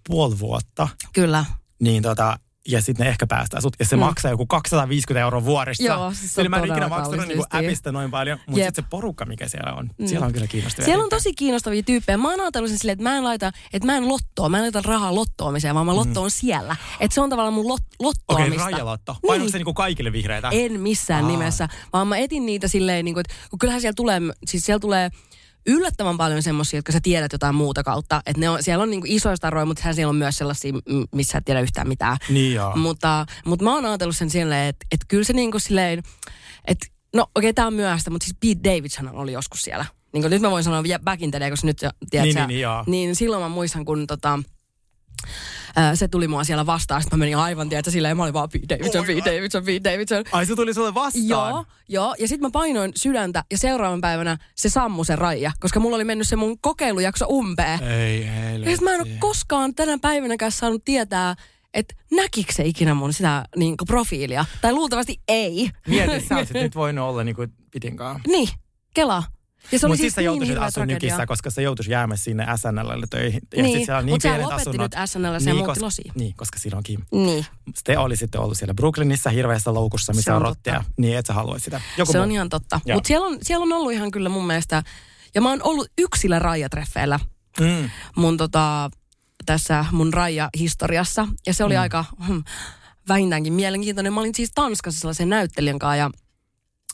[0.08, 0.88] puoli vuotta.
[1.14, 1.46] Kyllä.
[1.80, 3.76] Niin tota, ja sitten ne ehkä päästää sut.
[3.80, 4.00] Ja se mm.
[4.00, 5.84] maksaa joku 250 euroa vuodessa.
[5.84, 8.40] Joo, siis se on Eli mä en ikinä maksanut niinku appista noin paljon.
[8.48, 10.08] Mutta sitten se porukka, mikä siellä on, mm.
[10.08, 10.86] siellä on kyllä kiinnostavia.
[10.86, 12.18] Siellä on tosi kiinnostavia tyyppejä.
[12.18, 14.64] Mä oon ajatellut sen silleen, että mä en laita, että mä en lottoa, mä en
[14.64, 16.76] laita rahaa lottoamiseen, vaan mä lottoon siellä.
[17.00, 18.08] Että se on tavallaan mun lot, Mm.
[18.08, 18.64] Okei, lottoamista.
[18.64, 19.14] okay, rajalotto.
[19.14, 19.52] Painatko Niin.
[19.52, 20.50] se niinku kaikille vihreitä?
[20.52, 21.32] En missään Aa.
[21.32, 24.80] nimessä, vaan mä etin niitä silleen, niin kuin, että kun kyllähän siellä tulee, siis siellä
[24.80, 25.10] tulee
[25.68, 28.22] yllättävän paljon semmoisia, jotka sä tiedät jotain muuta kautta.
[28.26, 30.74] Että ne on, siellä on niin kuin isoja staroja, mutta siellä on myös sellaisia,
[31.16, 32.18] missä sä et tiedä yhtään mitään.
[32.30, 32.76] Niin joo.
[32.76, 36.04] Mutta, mutta mä oon ajatellut sen silleen, että, että kyllä se niin kuin silleen,
[36.68, 36.86] että
[37.16, 39.86] no okei, okay, tää on myöhäistä, mutta siis Pete Davidson oli joskus siellä.
[40.14, 42.48] Niin nyt mä voin sanoa back in the day, koska nyt sä- tiedät, Niin, sä,
[42.48, 44.40] niin, niin, niin silloin mä muistan, kun tota,
[45.94, 48.66] se tuli mua siellä vastaan, sitten mä menin aivan, tiedätkö, silleen, mä olin vaan Pete
[48.70, 50.24] Davidson, Pete Davidson, Pete Davidson.
[50.32, 51.28] Ai se tuli sulle vastaan?
[51.28, 52.16] Joo, joo.
[52.20, 56.04] Ja sitten mä painoin sydäntä ja seuraavan päivänä se sammu se raija, koska mulla oli
[56.04, 57.84] mennyt se mun kokeilujakso umpeen.
[57.84, 58.72] Ei Ja helvetti.
[58.76, 61.36] sit mä en ole koskaan tänä päivänäkään saanut tietää,
[61.74, 64.46] että näkikö se ikinä mun sitä niin profiilia.
[64.62, 65.70] Tai luultavasti ei.
[65.88, 68.22] Mieti, sä olisit nyt voinut olla niinku Pitin kanssa.
[68.28, 68.50] Niin,
[68.94, 69.24] kela.
[69.72, 72.46] Ja se oli Mutta siis siis sä niin joutuisit nykissä, koska sä joutuisi jäämään sinne
[72.56, 73.42] SNLlle töihin.
[73.58, 74.92] Ja Niin, sit siellä on niin mut pienet lopetti asunnot.
[74.96, 76.12] nyt SNL, se muutti losiin.
[76.16, 77.02] Niin, koska Kim.
[77.12, 77.46] Niin,
[77.84, 80.74] Te olisitte ollut siellä Brooklynissa hirveässä loukussa, missä Se on, on rottia.
[80.74, 80.92] totta.
[80.98, 81.82] Niin, et sä halua sitä.
[81.98, 82.24] Joku se muu.
[82.24, 82.80] on ihan totta.
[82.94, 84.84] Mutta siellä on, siellä on ollut ihan kyllä mun mielestä,
[85.36, 87.20] ja mä oon ollut yksillä raijatreffeillä
[87.60, 87.90] Mm.
[88.16, 88.90] mun tota,
[89.46, 91.28] tässä mun raija-historiassa.
[91.48, 91.80] Ja se oli mm.
[91.82, 92.44] aika hmm,
[93.08, 94.14] vähintäänkin mielenkiintoinen.
[94.14, 96.10] Mä olin siis Tanskassa sellaisen näyttelijän kanssa ja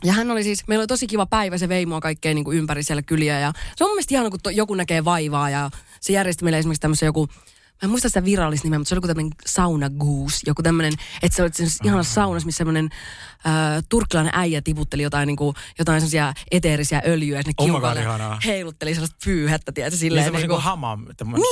[0.03, 2.57] ja hän oli siis, meillä oli tosi kiva päivä, se vei mua kaikkea niin kuin
[2.57, 3.39] ympäri siellä kyliä.
[3.39, 5.69] Ja se on mun mielestä ihana, kun to, joku näkee vaivaa ja
[6.01, 8.97] se järjesti meille esimerkiksi tämmöisen joku, mä en muista sitä virallista nimeä, mutta se oli
[8.97, 10.93] joku tämmöinen sauna goose, joku tämmöinen,
[11.23, 12.89] että se oli semmoisessa ihanassa saunassa, missä semmoinen
[13.47, 17.73] äh, turkkilainen äijä tiputteli jotain, niin kuin, jotain semmoisia eteerisiä öljyä, ja sinne Oh God,
[17.73, 18.39] kiukalle ihanaa.
[18.45, 20.33] heilutteli sellaista pyyhettä, tiedätkö, Niin silleen.
[20.33, 21.05] niinku- kuin hamam.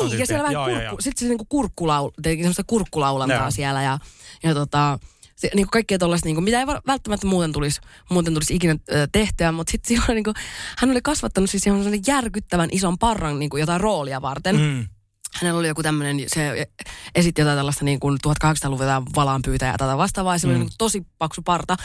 [0.10, 3.52] niin, ja siellä vähän kurkku, sitten se niinku kurkkulaul, teki semmoista kurkkulaulantaa Joo.
[3.52, 4.00] siellä ja,
[4.44, 5.00] ja tota,
[5.40, 9.52] se, niinku kaikkea tollaista, niinku, mitä ei välttämättä muuten tulisi, muuten tulisi ikinä ö, tehtyä,
[9.52, 10.34] mutta sitten silloin niinku,
[10.78, 14.56] hän oli kasvattanut siis ihan järkyttävän ison parran niinku, jotain roolia varten.
[14.56, 14.88] Mm.
[15.34, 16.68] Hänellä oli joku tämmöinen, se
[17.16, 20.60] esitti jotain tällaista niin kuin 1800-luvun jotain valaanpyytäjää tai vastaavaa, ja se oli Mm.
[20.60, 21.76] niin kuin tosi paksu parta.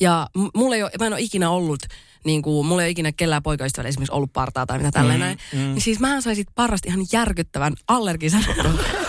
[0.00, 1.80] Ja mulla ei ole, mä en ole ikinä ollut,
[2.24, 5.24] niin kuin, mulla ei ole ikinä kellään poikaystävällä esimerkiksi ollut partaa tai mitä tälleen Mm,
[5.24, 5.38] näin.
[5.52, 5.58] mm.
[5.58, 8.44] Niin siis mähän sain sit parrasta ihan järkyttävän allergisen.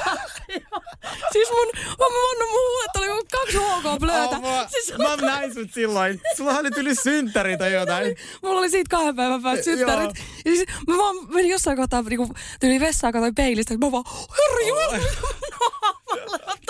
[1.37, 1.67] siis mun,
[1.99, 4.37] mä mun, mun huulet oli kuin kaksi HK blöötä.
[4.43, 6.21] Oh, siis, mä näin sut silloin.
[6.37, 8.15] Sulla oli tyli synttäri tai jotain.
[8.43, 10.11] Mulla oli siitä kahden päivän päästä synttärit.
[10.45, 14.03] Ja siis mä vaan menin jossain kohtaa niinku, tyyli vessaan, katsoin peilistä, että mä vaan,
[14.59, 14.99] mitä on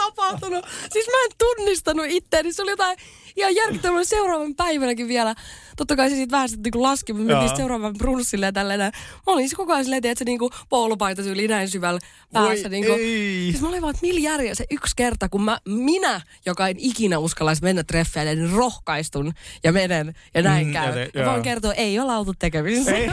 [0.05, 0.65] tapahtunut.
[0.93, 2.97] Siis mä en tunnistanut itseäni, se oli jotain
[3.35, 5.35] ihan järkyttävää seuraavan päivänäkin vielä.
[5.77, 8.79] Totta kai se siitä vähän sitten niinku laski, me mentiin seuraavan brunssille ja tälleen.
[8.79, 8.91] Mä
[9.25, 11.99] olin siis koko ajan silleen, että se niinku poulupaita tyyli näin syvällä
[12.33, 12.63] päässä.
[12.63, 12.91] Voi niinku.
[12.91, 13.47] ei.
[13.51, 16.75] Siis mä olin vaan, että millä järjellä se yksi kerta, kun mä, minä, joka en
[16.79, 19.33] ikinä uskallaisi mennä treffeille, niin rohkaistun
[19.63, 21.09] ja menen ja näin Mm, käy.
[21.13, 21.41] ja joo.
[21.41, 22.91] kertoa, ei ole oltu tekemisissä.
[22.95, 23.09] Ei.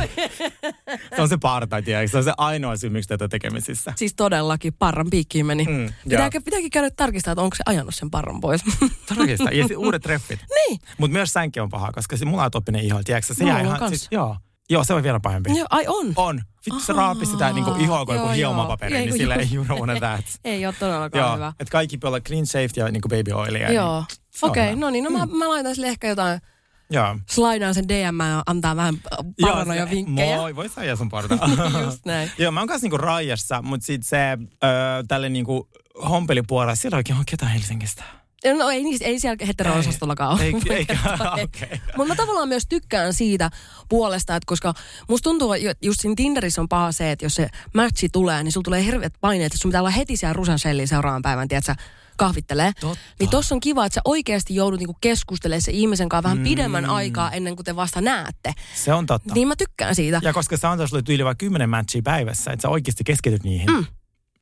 [1.16, 2.08] Se on se parta, tiedätkö?
[2.10, 3.92] Se on se ainoa syy, miksi tätä tekemisissä.
[3.96, 5.64] Siis todellakin, parran piikkiin meni.
[5.64, 5.92] Mm.
[6.08, 8.60] Pitääkö, pitääkin käydä tarkistaa, että onko se ajanut sen parran pois.
[9.08, 9.50] Todellista.
[9.50, 10.40] Ja uudet treffit.
[10.68, 10.80] niin.
[10.98, 13.34] Mutta myös sänki on paha, koska se mulla on topinen iho, tiedätkö?
[13.34, 14.36] Se Mulla jää on ihan, siis, joo.
[14.70, 15.58] Joo, se on vielä pahempi.
[15.58, 16.12] Joo, ai on.
[16.16, 16.40] On.
[16.66, 18.34] Vittu se raapi sitä niinku ihoa kuin joku Joo, joo.
[18.34, 19.40] hiomapaperi, niin sillä joo.
[19.42, 20.24] ei you don't wanna that.
[20.44, 21.52] Ei ole todellakaan Joo, hyvä.
[21.60, 23.72] että kaikki pitää olla clean shaved ja niinku baby oilia.
[23.72, 23.98] Joo.
[23.98, 24.76] Niin, se on Okei, hyvä.
[24.80, 26.40] no niin, no mä, mä laitan sille ehkä jotain,
[26.90, 27.18] Joo.
[27.30, 30.36] slaidaan sen DM ja antaa vähän äh, paranoja se- vinkkejä.
[30.36, 31.38] Moi, voi saada sun parta.
[31.84, 32.30] Just näin.
[32.38, 34.66] Joo, mä oon kanssa niinku Raijassa, mutta sit se ö,
[35.08, 35.68] tälle niinku
[36.08, 38.04] hompelipuolella, siellä oikein on ketään Helsingistä.
[38.58, 40.42] No ei, niistä- ei siellä hetero-osastollakaan ole.
[40.42, 40.86] Ei- ei.
[41.44, 41.80] okei.
[41.96, 43.50] Mutta mä tavallaan myös tykkään siitä
[43.88, 44.74] puolesta, että koska
[45.08, 48.52] musta tuntuu, että just siinä Tinderissä on paha se, että jos se matchi tulee, niin
[48.52, 51.74] sulla tulee hirveät paineet, että sun pitää olla heti siellä Rusan Shellin seuraavan päivän, tiedätkö,
[52.16, 52.72] kahvittelee.
[52.80, 53.04] Totta.
[53.20, 56.86] Niin tossa on kiva, että sä oikeasti joudut niinku keskustelemaan se ihmisen kanssa vähän pidemmän
[56.86, 58.52] aikaa ennen kuin te vasta näette.
[58.74, 59.34] Se on totta.
[59.34, 60.20] Niin mä tykkään siitä.
[60.22, 63.70] Ja koska sä on tyyli vain kymmenen matchia päivässä, että sä oikeasti keskityt niihin.
[63.70, 63.86] Mm.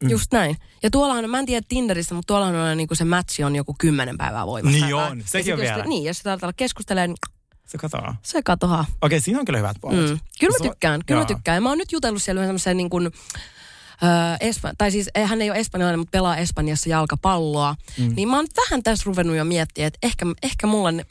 [0.02, 0.10] Mm.
[0.10, 0.56] Just näin.
[0.82, 4.18] Ja tuollahan, mä en tiedä Tinderistä, mutta tuollahan on niinku se matchi on joku kymmenen
[4.18, 4.84] päivää voimassa.
[4.86, 5.82] Niin on, ja sekin sit on jos vielä.
[5.82, 7.34] Te, niin, jos sitä aletaan keskustelemaan, niin
[7.66, 8.16] Se katoaa.
[8.22, 8.84] se katoaa.
[9.02, 10.10] Okei, siinä on kyllä hyvät puolet.
[10.10, 10.18] Mm.
[10.40, 11.54] Kyllä mä tykkään, kyllä mä tykkään.
[11.56, 13.10] Ja Mä oon nyt jutellut siellä semmoisen niin kuin,
[14.04, 17.74] Öö, Espa- tai siis eh, hän ei ole espanjalainen, mutta pelaa Espanjassa jalkapalloa.
[17.98, 18.12] Mm.
[18.16, 21.06] Niin mä oon vähän tässä ruvennut jo miettiä, että ehkä, ehkä mulla ne-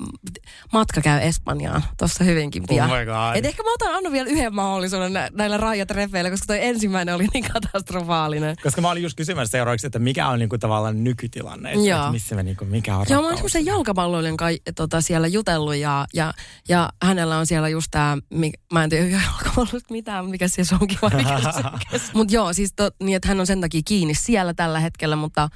[0.74, 2.92] matka käy Espanjaan tuossa hyvinkin pian.
[2.92, 3.36] Oh.
[3.36, 7.28] Et ehkä mä otan annan vielä yhden mahdollisuuden nä- näillä raijatreffeillä, koska toi ensimmäinen oli
[7.34, 8.56] niin katastrofaalinen.
[8.64, 12.44] Koska mä olin just kysymässä seuraavaksi, että mikä on niinku tavallaan nykytilanne, että, missä me
[12.44, 16.34] niinku, mikä on Joo, mä oon semmoisen jalkapalloilijan kai, tota, siellä jutellut ja, ja,
[16.70, 20.98] ja hänellä on siellä just tää, mi- mä en tiedä jalkapallosta mitään, mikä se onkin
[21.18, 24.80] mikä se Mutta joo, siis to, niin, että hän on sen takia kiinni siellä tällä
[24.80, 25.50] hetkellä, mutta,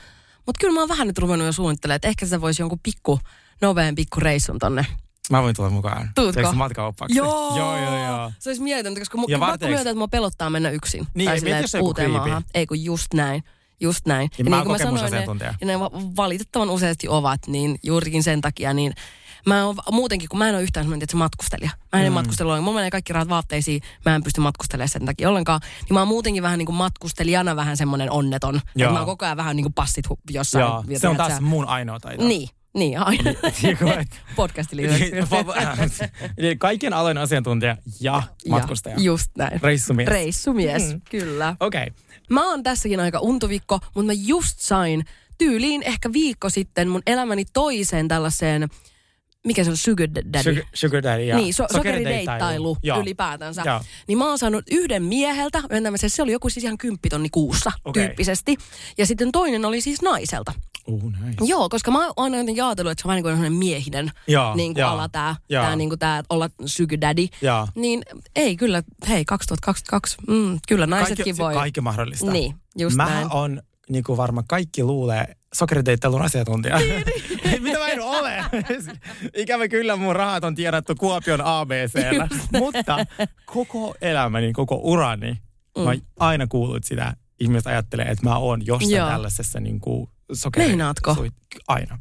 [0.46, 3.20] mutta kyllä mä oon vähän nyt ruvennut jo suunnittelemaan, että ehkä se voisi jonkun pikku,
[3.62, 4.86] nopean pikku reissun tonne.
[5.32, 6.10] Mä voin tulla mukaan.
[6.16, 6.34] Tuutko?
[6.42, 7.18] Teekö matkaoppaksi?
[7.18, 7.58] Joo!
[7.60, 8.32] Joo, joo, joo.
[8.40, 11.08] Se olisi mieletöntä, koska mu- Ja pakko varteeks- myöntää, että mua pelottaa mennä yksin.
[11.14, 12.44] Niin, tai silleen, jos uuteen maahan.
[12.54, 13.44] Ei kun just näin.
[13.80, 14.30] Just näin.
[14.38, 18.24] Ja mä oon kuin mä sanoin, ne, ja ne va- valitettavan useasti ovat, niin juurikin
[18.24, 18.94] sen takia, niin
[19.46, 21.70] mä oon muutenkin, kun mä en ole yhtään semmoinen, että se matkustelija.
[21.94, 22.14] Mä en mm.
[22.14, 22.64] matkustelu ollenkaan.
[22.64, 25.62] Mulla menee kaikki rahat vaatteisiin, mä en pysty matkustelemaan sen takia ollenkaan.
[25.64, 28.56] Niin mä oon muutenkin vähän niin kuin matkustelijana vähän semmoinen onneton.
[28.56, 30.62] Että mä oon koko ajan vähän niin kuin passit jossain.
[30.62, 31.42] Joo, se on taas sä.
[31.42, 32.28] mun ainoa taito.
[32.28, 33.24] Niin, niin aina.
[34.36, 34.80] Podcastin
[36.38, 38.96] Eli Kaikkien alojen asiantuntija ja matkustaja.
[39.00, 39.62] Just näin.
[39.62, 40.10] Reissumies.
[40.10, 41.02] Reissumies, Mm.
[41.10, 41.56] kyllä.
[41.60, 41.84] Okei.
[41.84, 41.94] Okay.
[42.30, 45.06] Mä oon tässäkin aika untuvikko, mutta mä just sain
[45.38, 48.70] tyyliin ehkä viikko sitten mun elämäni toiseen tällaiseen,
[49.46, 50.44] mikä se on, sugar daddy.
[50.44, 52.78] Sugar, sugar daddy ja Niin, so, sokerideittailu.
[52.84, 53.02] Joo.
[53.02, 53.62] ylipäätänsä.
[53.66, 53.82] Joo.
[54.08, 55.62] Niin mä oon saanut yhden mieheltä,
[56.08, 58.06] se oli joku siis ihan kymppitonni kuussa Okei.
[58.08, 58.58] tyyppisesti.
[58.98, 60.54] Ja sitten toinen oli siis naiselta.
[60.88, 61.46] Uh, nice.
[61.46, 64.56] Joo, koska mä oon aina jotenkin ajatellut, että se on vähän niin kuin miehinen Joo,
[64.56, 65.64] niin kuin joo, ala tää, joo.
[65.64, 67.28] tää, niin kuin tää olla sugar daddy.
[67.42, 67.68] Joo.
[67.76, 68.02] Niin
[68.36, 71.54] ei kyllä, hei 2022, mm, kyllä naisetkin kaikki, voi.
[71.54, 72.32] Kaikki mahdollista.
[72.32, 73.32] Niin, just Mä näin.
[73.32, 76.78] on, niin kuin varmaan kaikki luulee, sokeriteittelun asiantuntija.
[77.62, 78.46] Mitä mä en ole?
[79.36, 82.28] Ikävä kyllä mun rahat on tiedetty Kuopion ABCllä.
[82.60, 83.06] Mutta
[83.46, 85.32] koko elämäni, koko urani,
[85.78, 85.84] mm.
[85.84, 87.14] mä aina kuullut sitä.
[87.40, 89.10] Ihmiset ajattelee, että mä oon jossain Joo.
[89.10, 90.68] tällaisessa niin kuin sokeri...
[90.68, 91.14] Meinaatko?
[91.14, 91.34] suit-
[91.68, 92.00] Aina.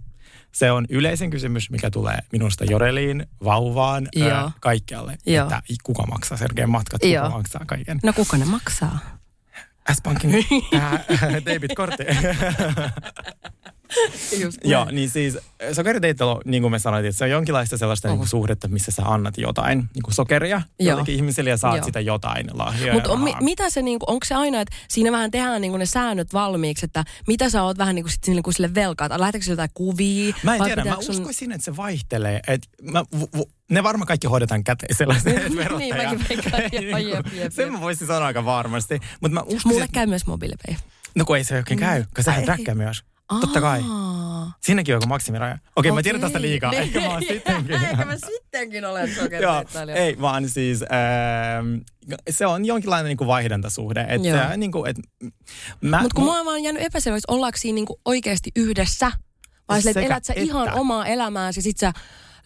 [0.52, 4.30] Se on yleisin kysymys, mikä tulee minusta Joreliin, vauvaan, Joo.
[4.30, 5.16] ää, kaikkialle.
[5.26, 5.44] Joo.
[5.44, 7.30] Että kuka maksaa Sergeen matkat, kuka Joo.
[7.30, 8.00] maksaa kaiken.
[8.02, 8.98] No kuka ne maksaa?
[9.92, 10.34] S-Pankin
[10.72, 12.04] äh, debit-kortti.
[14.42, 15.38] Just Joo, niin siis
[15.72, 19.02] sokeriteittelu, niin kuin me sanoitiin, että se on jonkinlaista sellaista niin kuin suhdetta, missä sä
[19.06, 20.88] annat jotain niin kuin sokeria Joo.
[20.90, 21.84] jollekin ihmiselle ja saat Joo.
[21.84, 25.30] sitä jotain lahjoja Mutta ja mi- mitä se, niinku, onko se aina, että siinä vähän
[25.30, 28.74] tehdään niinku ne säännöt valmiiksi, että mitä sä oot vähän niinku sit sille, niinku sille
[28.74, 30.34] velkaa, että lähteekö sille jotain kuvia?
[30.42, 32.40] Mä en tiedä, mä sun- uskoisin, että se vaihtelee.
[32.46, 35.30] Et mä, vu, vu, ne varmaan kaikki hoidetaan käteisellä, että.
[35.78, 39.00] Niin, mäkin veikkaan, joo, Niin jep, kuin- jep, Sen mä voisin sanoa aika varmasti.
[39.20, 40.74] Mutta mä uskoisin, Mulle että- käy myös mobiilipay.
[41.14, 42.44] No kun ei se oikein käy, kun sehän Ai.
[42.44, 42.74] träkkää
[43.32, 43.40] myös.
[43.40, 43.80] Totta kai.
[43.90, 44.52] Aa.
[44.62, 45.58] Siinäkin on joku maksimiraja.
[45.76, 46.70] Okei, mä tiedän tästä liikaa.
[46.70, 46.82] Niin.
[46.82, 47.74] Ehkä mä oon sittenkin.
[47.90, 49.96] Ehkä mä sittenkin olen sokeriteittailija.
[49.96, 51.74] ei vaan siis ähm,
[52.30, 54.06] se on jonkinlainen niinku vaihdantasuhde.
[54.08, 54.96] Et se, niinku, et,
[55.80, 59.12] mä, Mutta kun mu- mua on vaan jäänyt epäselväksi, ollaanko siinä niinku oikeasti yhdessä,
[59.68, 60.44] vai sille, että elät sä että.
[60.44, 61.92] ihan omaa elämääsi ja sit sä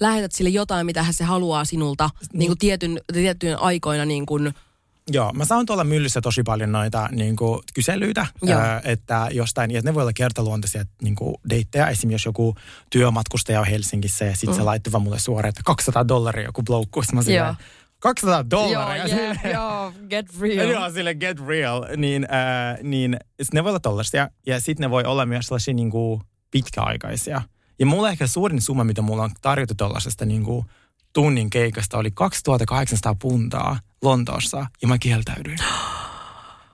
[0.01, 4.53] lähetät sille jotain, mitä hän se haluaa sinulta niin kuin tietyn, tiettyjen aikoina niin kuin,
[5.11, 8.61] Joo, mä saan tuolla myllyssä tosi paljon noita niinku, kyselyitä, Joo.
[8.61, 11.86] ää, että jostain, ja ne voi olla kertaluonteisia niinku, deittejä.
[11.88, 12.54] Esimerkiksi jos joku
[12.90, 14.56] työmatkustaja on Helsingissä ja sitten mm.
[14.56, 17.02] se laittoi vaan mulle suoraan, että 200 dollaria joku bloukku.
[17.12, 17.54] Mä silleen, Joo.
[17.98, 19.06] 200 dollaria?
[19.06, 20.70] joo, yeah, joo, get real.
[20.70, 21.86] Joo, sille get real.
[21.96, 23.16] Niin, äh, niin
[23.52, 24.30] ne voi olla tollaisia.
[24.46, 27.42] Ja sitten ne voi olla myös sellaisia niin kuin pitkäaikaisia.
[27.78, 30.66] Ja mulla ehkä suurin summa, mitä mulla on tarjottu tollasesta niin kuin
[31.19, 34.66] tunnin keikasta, oli 2800 puntaa Lontoossa.
[34.83, 35.59] Ja mä kieltäydyin.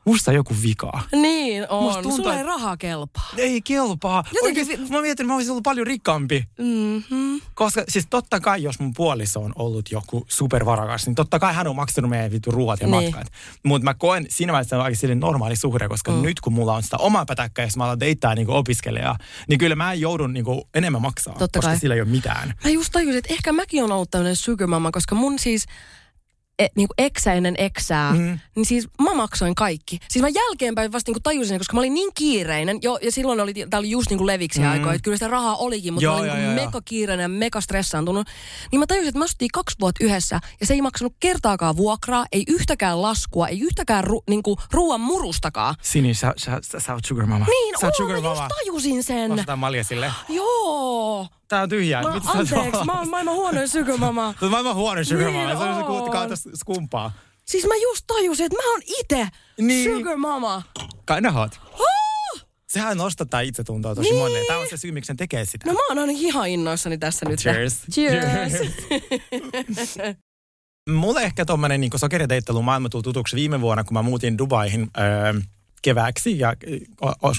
[0.07, 1.01] Musta on joku vika.
[1.13, 2.03] Niin Musta on.
[2.03, 3.29] tuntuu, Sulla ei että- rahaa kelpaa.
[3.37, 4.25] Ei kelpaa.
[4.35, 6.45] Jotenkin Oikeasti, mä mietin, että mä olisin ollut paljon rikkaampi.
[6.59, 7.41] Mm-hmm.
[7.55, 11.67] Koska siis totta kai, jos mun puoliso on ollut joku supervarakas, niin totta kai hän
[11.67, 13.05] on maksanut meidän vittu ruoat ja Niin.
[13.05, 13.33] matkat.
[13.63, 16.23] Mutta mä koen siinä vaiheessa aika silleen normaali suhde, koska mm.
[16.23, 19.77] nyt kun mulla on sitä omaa pätäkkää jos mä alan deittää niin opiskelijaa, niin kyllä
[19.77, 21.79] mä joudun niin kuin enemmän maksaa, Totta koska kai.
[21.79, 22.55] sillä ei ole mitään.
[22.65, 25.67] Mä just tajusin, että ehkä mäkin on ollut tämmöinen sugar mama, koska mun siis
[26.59, 28.39] e, niin kuin eksä ennen eksää, mm.
[28.57, 29.99] niin siis mä maksoin kaikki.
[30.09, 33.41] Siis mä jälkeenpäin vasta niin kuin tajusin, koska mä olin niin kiireinen, jo, ja silloin
[33.41, 34.71] oli, tää oli just niin kuin leviksi mm.
[34.71, 37.25] aikoja, että kyllä sitä rahaa olikin, mutta Joo, mä olin joo, niin joo, mega kiireinen
[37.25, 38.27] ja mega stressaantunut.
[38.73, 42.27] Niin mä tajusin, että mä asuttiin kaksi vuotta yhdessä, ja se ei maksanut kertaakaan vuokraa,
[42.33, 45.75] ei yhtäkään laskua, ei yhtäkään ru, niin kuin ruoan murustakaan.
[45.83, 47.47] Sini, sä, sä, sä, sä oot sugar mama.
[47.47, 48.43] Niin, sä oot oo, sugar mama.
[48.43, 49.33] just tajusin sen.
[49.33, 50.13] Ostetaan malja sille.
[50.29, 51.29] Joo.
[51.49, 52.03] Tää on tyhjää.
[52.03, 52.87] Mä, Mitä anteeksi, oot?
[52.87, 54.33] mä oon maailman huonoin sugar mama.
[54.33, 55.59] Sä oot maailman huono sugar Niin mama.
[55.59, 57.13] Se on kautta skumpaa.
[57.45, 59.29] Siis mä just tajusin, että mä oon itse
[59.61, 59.97] Niin.
[59.99, 60.63] sugar mama.
[61.05, 61.61] Kai oot.
[61.73, 62.41] Oh!
[62.69, 64.19] Sehän nostattaa itsetuntoa tosi Niin.
[64.23, 64.47] monelle.
[64.47, 65.67] Tää on se syy, miksi sen tekee sitä.
[65.69, 67.41] No mä oon ainakin ihan innoissani tässä nyt.
[67.41, 67.83] Cheers.
[67.93, 68.53] Cheers.
[70.91, 75.35] Mulle ehkä tommonen niin sokeriteittelu maailma tuli tutuksi viime vuonna, kun mä muutin Dubaihin öö,
[75.85, 76.55] kevääksi ja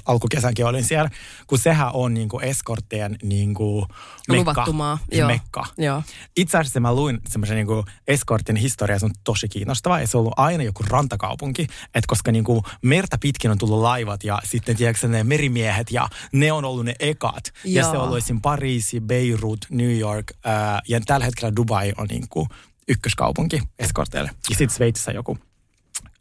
[0.06, 1.10] alkukesänkin olin siellä,
[1.48, 3.86] kun sehän on niin kuin eskorttien niin kuin
[4.28, 4.52] mekka.
[4.52, 5.28] Luvattu maa, Se joo.
[5.28, 5.66] mekka.
[5.78, 6.04] Joo.
[6.38, 10.22] Itse asiassa mä luin semmoisen niin eskortin historia, se on tosi kiinnostava ja se on
[10.22, 14.76] ollut aina joku rantakaupunki, että koska niin kuin merta pitkin on tullut laivat ja sitten
[14.76, 17.54] tiedätkö ne merimiehet ja ne on ollut ne ekat.
[17.64, 17.92] Ja Joo.
[17.92, 18.42] se on ollut esim.
[18.42, 22.50] Pariisi, Beirut, New York ää, ja tällä hetkellä Dubai on niin kuin
[22.88, 24.32] ykköskaupunki eskorteille.
[24.50, 25.38] Ja sitten Sveitsissä joku.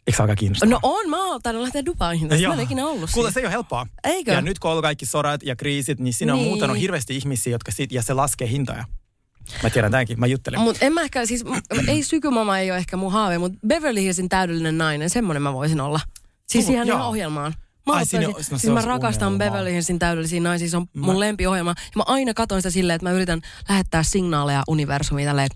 [0.06, 0.68] Eikö se alkaa kiinnostaa?
[0.68, 2.28] No on, mä oon tainnut lähteä Dubaihin.
[2.28, 3.86] Tästä mä en ikinä ollut Kuule, se ei ole helppoa.
[4.04, 4.32] Eikö?
[4.32, 6.48] Ja nyt kun on ollut kaikki sodat ja kriisit, niin siinä on Niin.
[6.48, 8.84] muutenut hirveästi ihmisiä, jotka sit, ja se laskee hintoja.
[9.62, 10.60] Mä tiedän tämänkin, mä juttelen.
[10.60, 11.44] Mut en mä ehkä, siis
[11.88, 15.80] ei sykymama ei ole ehkä mun haave, mutta Beverly Hillsin täydellinen nainen, semmonen mä voisin
[15.80, 16.00] olla.
[16.48, 17.54] Siis ihan ihan ohjelmaan.
[17.86, 19.44] Mä, Ai, siinä on- no se siis mä rakastan unelma.
[19.52, 21.70] Beverly Hillsin täydellisiä naisia, se on mun Mä- lempiohjelma.
[21.78, 25.48] Ja mä aina katon sitä silleen, että mä yritän lähettää signaaleja universumiin tälleen,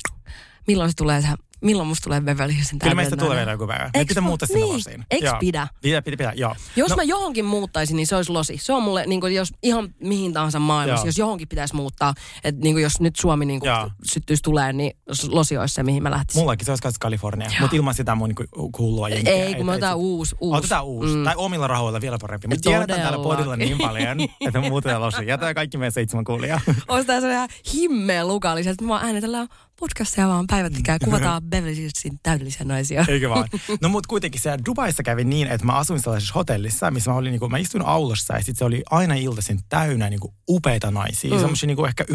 [0.66, 1.28] milloin se tulee se,
[1.62, 3.90] milloin musta tulee Beverly Hillsin Kyllä meistä tulee vielä joku päivä.
[3.96, 4.74] Me pitää mu- muuttaa sinne niin.
[4.74, 5.04] losiin.
[5.11, 5.68] Eiks pidä?
[5.82, 6.54] Pidä, pidä, pidä, joo.
[6.76, 8.59] Jos no, mä johonkin muuttaisin, niin se olisi losi.
[8.61, 11.09] Se on mulle, niin kuin, jos ihan mihin tahansa maailmassa, Joo.
[11.09, 13.70] jos johonkin pitäisi muuttaa, että niin kuin, jos nyt Suomi niin kuin,
[14.04, 14.96] syttyisi tulee, niin
[15.28, 16.42] losi olisi se, mihin mä lähtisin.
[16.42, 19.32] Mullakin se olisi kanssa Kalifornia, mutta ilman sitä mun niinku kuulua jenkiä.
[19.32, 20.36] Ei, kun me otetaan uusi.
[20.40, 20.59] uusi.
[20.59, 21.14] Otetaan uusi.
[21.14, 21.24] Mm.
[21.24, 22.48] Tai omilla rahoilla vielä parempi.
[22.48, 25.26] Me tiedetään täällä podilla niin paljon, että me muutetaan losiin.
[25.28, 26.61] Jätetään kaikki meidän seitsemän kuulijaa.
[26.88, 29.48] Olisi tää sellainen himmeä lukallisia, että me vaan äänetellään
[29.81, 33.05] podcastia vaan päivättikään ja kuvataan Beverly Hillsin täydellisiä naisia.
[33.09, 33.49] Eikö vaan?
[33.83, 37.31] No mutta kuitenkin siellä Dubaissa kävi niin, että mä asuin sellaisessa hotellissa, missä mä olin
[37.31, 41.41] niinku, mä istuin aulassa ja sitten se oli aina iltaisin täynnä niinku upeita naisia, mm.
[41.41, 42.14] semmoisia niinku ehkä 19-23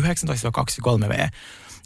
[1.10, 1.20] V.
[1.20, 1.30] Ja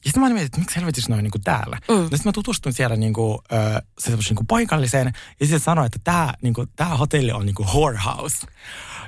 [0.04, 1.78] sitten mä mietin, että miksi helvetissä ne on niinku täällä.
[1.90, 1.96] Mm.
[1.96, 3.56] No sitten mä tutustuin siellä niinku, ö,
[4.00, 8.38] se semmoisen niinku paikalliseen ja sitten sanoin, että tämä niinku, tää hotelli on niinku whorehouse.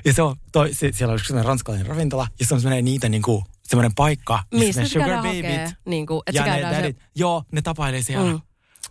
[0.04, 3.08] Ja se on, toi, se, siellä oli sellainen ranskalainen ravintola ja se on semmoinen niitä
[3.08, 5.72] niinku, semmoinen paikka, Mistä ne se käydään hakee?
[5.86, 6.80] Niin kuin, että ja ne käydään se...
[6.80, 8.32] dadit, joo, ne tapailee siellä.
[8.32, 8.40] Mm.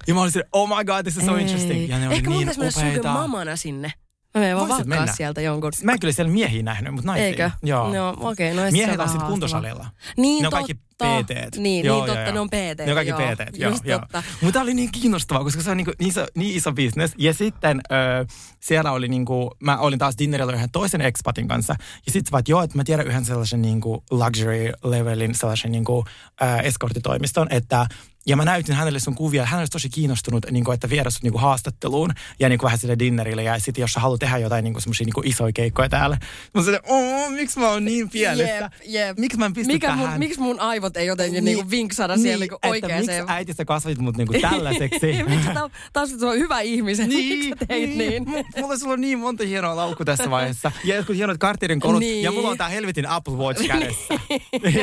[0.08, 1.42] Ja mä olin silleen, oh my god, this is so Ei.
[1.42, 1.90] interesting.
[1.90, 3.10] Ja ne oli Ehkä mun niin pitäisi mennä upeita.
[3.10, 3.94] sugar mamana sinne.
[4.36, 5.14] Mä menen vaan mennä.
[5.14, 5.72] sieltä jonkun.
[5.84, 7.26] Mä en kyllä siellä miehiä nähnyt, mutta naisia.
[7.26, 7.52] Eikö?
[7.64, 7.94] Joo.
[7.94, 9.88] No okei, no Miehet on sitten kuntosalilla.
[10.18, 10.74] Niin ne on kaikki.
[10.74, 11.58] PT.
[11.58, 12.34] Niin, Joo, niin totta, joo.
[12.34, 12.80] ne on PT.
[12.86, 13.14] Ne on kaikki.
[13.14, 13.74] PT, joo.
[13.84, 14.02] Joo.
[14.14, 17.14] Mutta tämä oli niin kiinnostavaa, koska se on niin, niin, iso, niin iso business.
[17.18, 18.26] Ja sitten ö,
[18.60, 21.76] siellä oli niin kuin, mä olin taas dinnerillä yhden toisen expatin kanssa.
[22.06, 25.72] Ja sitten vaan, että joo, että mä tiedän yhden sellaisen niin kuin luxury levelin sellaisen
[25.72, 26.06] niin kuin,
[26.42, 27.88] ö, eskorttitoimiston, että
[28.28, 29.46] ja mä näytin hänelle sun kuvia.
[29.46, 32.68] Hän olisi tosi kiinnostunut, niin kuin, että viedä sut niin kuin haastatteluun ja niin kuin
[32.68, 33.44] vähän sille dinnerille.
[33.44, 36.18] Ja sitten jos sä haluat tehdä jotain niin kuin semmoisia niin kuin isoja keikkoja täällä.
[36.54, 38.54] Mä sanoin, oh, miksi mä oon niin pielessä?
[38.56, 39.18] Jep, jep.
[39.18, 40.10] Miksi mä en pysty Mikä tähän?
[40.10, 43.54] mun, miksi mun aivot ei jotenkin niin, niinku vinksada siellä niinku että oikeaan miksi äiti
[43.54, 45.06] sä kasvit mut niinku tällaiseksi?
[45.30, 45.50] miksi
[45.94, 47.08] taas on hyvä ihmisen?
[47.08, 48.24] miksi sä teit niin?
[48.24, 50.72] M- Mulla sulla on niin monta hienoa laukku tässä vaiheessa.
[50.84, 52.00] Ja jotkut hienot Cartierin korut.
[52.00, 52.24] Niin.
[52.24, 54.14] Ja mulla on tää helvetin Apple Watch kädessä.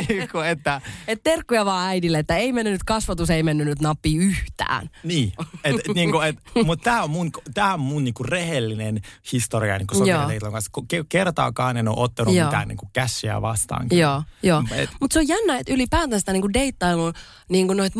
[0.09, 4.17] Niinku, että, Et terkkuja vaan äidille, että ei mennyt nyt kasvatus, ei mennyt nyt nappi
[4.17, 4.91] yhtään.
[5.05, 5.33] niin.
[5.65, 9.01] Et, et, niinku, et, mutta tää on mun, tää on mun niinku rehellinen
[9.33, 10.07] historia niinku Joo.
[10.07, 10.71] Sokeriteitlon kanssa.
[11.09, 12.47] Kertaakaan en ole ottanut Joo.
[12.47, 13.87] mitään niinku cashia vastaan.
[14.43, 14.63] Joo.
[14.75, 17.13] Et- Mutta se on jännä, että ylipäätään sitä niinku deittailun,
[17.49, 17.93] niinku noit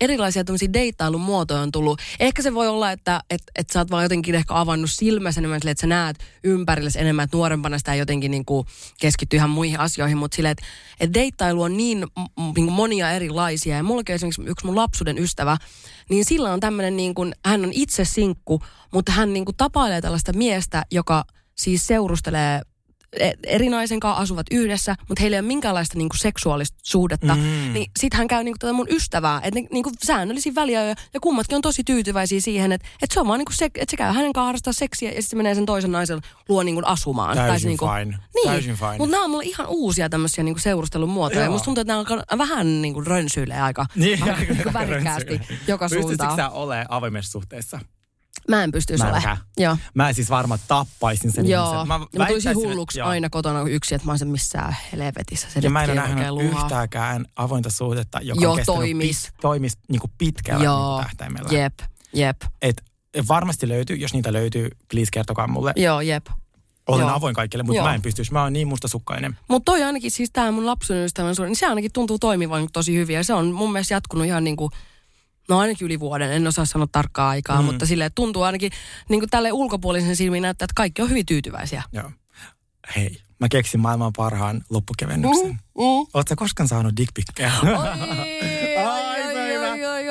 [0.00, 2.00] erilaisia tämmöisiä deittailun muotoja on tullut.
[2.20, 5.60] Ehkä se voi olla, että et, et sä oot vaan jotenkin ehkä avannut silmäsi enemmän
[5.60, 8.66] silleen, että sä näet ympärillesi enemmän, että nuorempana sitä jotenkin niinku
[9.00, 10.64] keskittyy ihan muihin asioihin, mutta silleen, että
[11.00, 13.76] et deittailu on niin m- niinku monia erilaisia.
[13.76, 15.56] Ja mullakin esimerkiksi yksi mun lapsuuden ystävä,
[16.10, 18.60] niin sillä on tämmöinen, niinku, hän on itse sinkku,
[18.92, 22.60] mutta hän niinku tapailee tällaista miestä, joka siis seurustelee
[23.44, 27.34] eri naisen kanssa asuvat yhdessä, mutta heillä ei ole minkäänlaista niinku seksuaalista suhdetta.
[27.34, 27.72] Mm.
[27.72, 31.56] Niin sit hän käy niinku tätä mun ystävää, että ne niinku säännöllisin väliä ja, kummatkin
[31.56, 34.32] on tosi tyytyväisiä siihen, että et se on vaan niinku se, että se käy hänen
[34.32, 37.36] kanssaan harrastaa seksiä ja sitten se menee sen toisen naisen luo niinku asumaan.
[37.36, 38.18] Täysin se niinku, fine.
[38.34, 38.98] Niin, Täysin fine.
[38.98, 41.44] mutta nämä on mulle ihan uusia tämmöisiä niinku seurustelun muotoja.
[41.44, 41.52] Joo.
[41.52, 46.36] Musta tuntuu, että nämä alkaa vähän niinku rönsyilee aika, Niin, aika niinku värikkäästi joka suuntaan.
[46.36, 47.80] sä olemaan avoimessa suhteessa?
[48.48, 49.38] Mä en pystyisi olemaan.
[49.56, 49.76] Joo.
[49.94, 51.88] Mä en siis varmaan tappaisin sen Joo, ihmisen.
[51.88, 53.08] mä, mä tulisin hulluksi joo.
[53.08, 55.48] aina kotona yksin, että mä olisin missään helvetissä.
[55.50, 56.62] Se Ja mä en ole nähnyt oikein luhaa.
[56.64, 59.22] yhtääkään avointa suhdetta, joka Joo, on toimis.
[59.26, 61.58] Pit, toimis niin kuin pitkällä Joo, niin tähtäimellä.
[61.58, 61.74] jep.
[62.14, 62.42] Jep.
[62.62, 62.82] Et
[63.28, 65.72] varmasti löytyy, jos niitä löytyy, please kertokaa mulle.
[65.76, 66.26] Joo, jep.
[66.88, 67.14] Olen Joo.
[67.14, 67.86] avoin kaikille, mutta Joo.
[67.86, 68.32] mä en pystyisi.
[68.32, 69.38] Mä oon niin mustasukkainen.
[69.48, 72.94] Mutta toi ainakin, siis tämä mun lapsen ystävän suhde, niin se ainakin tuntuu toimivan tosi
[72.94, 73.16] hyvin.
[73.16, 74.70] Ja se on mun mielestä jatkunut ihan niin kuin,
[75.48, 77.64] no ainakin yli vuoden, en osaa sanoa tarkkaa aikaa, mm.
[77.64, 78.72] mutta sille tuntuu ainakin
[79.08, 81.82] niin kuin tälle ulkopuolisen silmiin näyttää, että kaikki on hyvin tyytyväisiä.
[81.92, 82.10] Joo.
[82.96, 85.46] Hei, mä keksin maailman parhaan loppukevennyksen.
[85.46, 86.06] Mm, mm.
[86.14, 87.52] Oletko koskaan saanut dickpikkejä?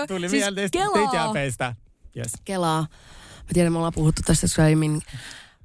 [0.07, 1.75] Tuli Siis mieleen teitiäpeistä.
[2.17, 2.31] Yes.
[2.45, 2.81] Kelaa.
[3.37, 5.01] Mä tiedän, me ollaan puhuttu tästä aiemmin.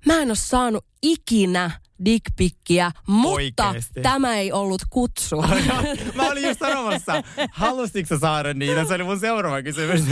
[0.06, 1.70] Mä en ole saanut ikinä
[2.04, 4.00] dickpikkiä, mutta Oikeesti?
[4.00, 5.36] tämä ei ollut kutsu.
[6.14, 8.84] Mä olin just sanomassa, halusitko sä saada niitä?
[8.84, 10.02] Se oli mun seuraava kysymys.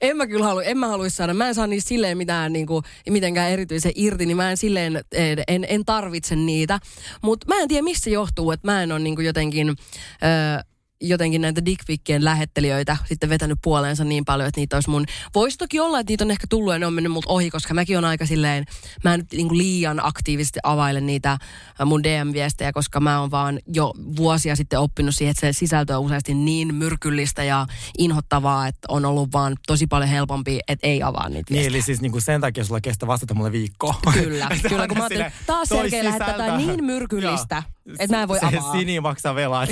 [0.00, 1.34] en mä kyllä halua, en mä haluaisi saada.
[1.34, 5.42] Mä en saa niistä silleen mitään niinku, mitenkään erityisen irti, niin mä en silleen, en,
[5.48, 6.78] en, en tarvitse niitä.
[7.22, 9.68] Mutta mä en tiedä, missä johtuu, että mä en ole niinku jotenkin...
[9.68, 15.06] Öö, jotenkin näitä dickpikkien lähettelijöitä sitten vetänyt puoleensa niin paljon, että niitä olisi mun...
[15.34, 17.74] Voisi toki olla, että niitä on ehkä tullut ja ne on mennyt multa ohi, koska
[17.74, 18.64] mäkin on aika silleen...
[19.04, 21.38] Mä en nyt niinku liian aktiivisesti availe niitä
[21.84, 26.04] mun DM-viestejä, koska mä oon vaan jo vuosia sitten oppinut siihen, että se sisältö on
[26.04, 27.66] useasti niin myrkyllistä ja
[27.98, 31.68] inhottavaa, että on ollut vaan tosi paljon helpompi, että ei avaa niitä Niin, viestejä.
[31.76, 33.94] eli siis niinku sen takia sulla kestää vastata mulle viikkoa.
[34.12, 37.62] Kyllä, kyllä, kun mä ajattelin, taas Sergei lähettää niin myrkyllistä,
[37.98, 38.72] että mä en voi se avaa.
[38.72, 39.70] Sini maksaa velat.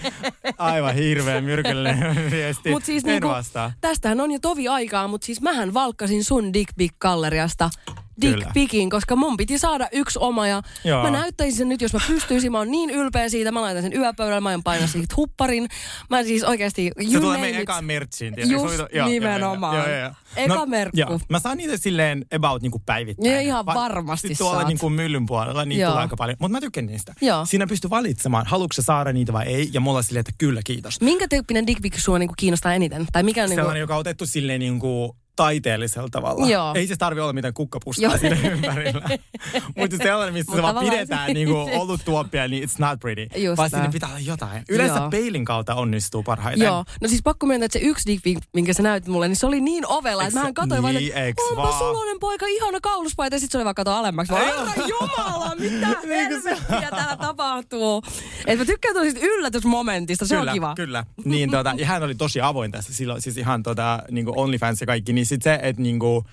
[0.58, 2.70] Aivan hirveä myrkyllinen viesti.
[2.70, 3.72] Mut siis en niinku, vastaa.
[3.80, 8.09] tästähän on jo tovi aikaa, mutta siis mähän valkkasin sun Dick Pic-galleriasta Dick
[8.54, 11.02] Picin, koska mun piti saada yksi oma ja Joo.
[11.02, 12.52] mä näyttäisin sen nyt, jos mä pystyisin.
[12.52, 15.68] Mä oon niin ylpeä siitä, mä laitan sen yöpöydälle, mä aion painaa siitä hupparin.
[16.10, 18.34] Mä siis oikeasti, Se tulee meidän ekaan mertsiin.
[18.50, 19.76] Just joo, nimenomaan.
[19.76, 20.10] joo, joo, joo.
[20.36, 21.00] Eka merkku.
[21.00, 23.32] Joo, mä saan niitä silleen about niinku päivittäin.
[23.32, 24.68] Joo, ihan varmasti sit tuolla saat.
[24.68, 25.90] niinku myllyn puolella niitä Joo.
[25.90, 26.36] tulee aika paljon.
[26.40, 27.14] Mutta mä tykkään niistä.
[27.20, 27.46] Joo.
[27.46, 29.70] Siinä pystyy valitsemaan, haluatko saada niitä vai ei.
[29.72, 31.00] Ja mulla on silleen, että kyllä kiitos.
[31.00, 33.06] Minkä tyyppinen Dick Pic sua niinku kiinnostaa eniten?
[33.12, 33.60] Tai mikä on niinku...
[33.60, 36.48] Sellainen, joka on otettu silleen niinku taiteellisella tavalla.
[36.48, 36.74] Joo.
[36.74, 39.08] Ei se tarvi olla mitään kukkapuskaa siinä ympärillä.
[39.78, 43.40] Mutta sellainen, missä se vaan pidetään se- niinku ollut tuoppia, niin it's not pretty.
[43.40, 44.62] Just vaan sinne pitää olla jotain.
[44.68, 45.10] Yleensä Joo.
[45.10, 46.66] peilin kautta onnistuu parhaiten.
[46.66, 49.46] Joo, no siis pakko myöntää, että se yksi dick minkä sä näytit mulle, niin se
[49.46, 51.78] oli niin ovella, että mähän katsoin vaan, niin, että eiks onpa vaan?
[51.78, 54.32] sulonen poika, ihana kauluspaita, ja sit se oli vaan kato alemmaksi.
[54.32, 54.44] Vaan.
[54.44, 58.02] Herra Jumala, mitä Niin helvettiä täällä tapahtuu?
[58.46, 60.74] Et mä tykkään tosi yllätysmomentista, se kyllä, on kiva.
[60.76, 64.80] Kyllä, niin tota, ja hän oli tosi avoin tässä silloin, siis ihan tota, niinku OnlyFans
[64.80, 66.24] ja kaikki, niin sit se, että niinku,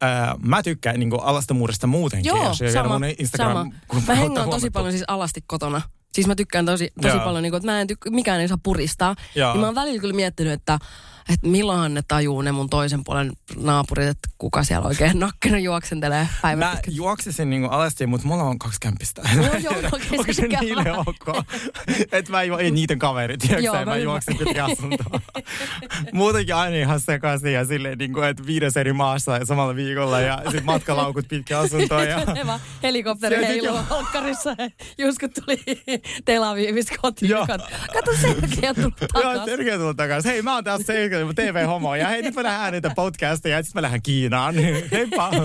[0.00, 2.30] ää, mä tykkään niinku alastomuudesta muutenkin.
[2.30, 3.70] Joo, jos ei sama, mun Instagram sama.
[3.86, 5.82] kautta Mä hengaan tosi paljon siis alasti kotona.
[6.12, 7.24] Siis mä tykkään tosi, tosi Joo.
[7.24, 9.14] paljon, niin kuin, että mä en tykk- mikään ei saa puristaa.
[9.34, 9.52] Joo.
[9.52, 10.78] Niin mä oon välillä kyllä miettinyt, että,
[11.28, 16.28] että milloinhan ne tajuu ne mun toisen puolen naapurit, että kuka siellä oikein nakkena juoksentelee
[16.42, 19.22] päivän Mä juoksisin niinku alasti, mutta mulla on kaksi kämpistä.
[19.36, 21.44] Joo, joo, okei, Onko se niille ok?
[22.12, 25.20] Että mä juo, ei niiden kaverit, tiedätkö Joo, mä mä juoksen pitkin asuntoa.
[26.12, 30.42] Muutenkin aina ihan sekaisin ja silleen, niinku, että viides eri maassa ja samalla viikolla ja
[30.50, 32.04] sit matkalaukut pitkin asuntoa.
[32.04, 32.26] Ja...
[32.82, 33.84] Helikopteri heiluu joo.
[33.90, 34.56] olkkarissa,
[34.98, 35.60] just kun tuli
[36.24, 37.30] Tel Avivista kotiin.
[37.30, 37.46] Joo.
[37.92, 39.44] Kato, Sergei on tullut Joo, takaisin.
[39.44, 40.30] Sergei tullut takaisin.
[40.30, 41.94] Hei, mä oon taas Sergei, TV-homo.
[41.94, 44.54] Ja hei, nyt mä lähden niitä podcasteja ja sitten mä lähden Kiinaan.
[44.92, 45.30] Heippa.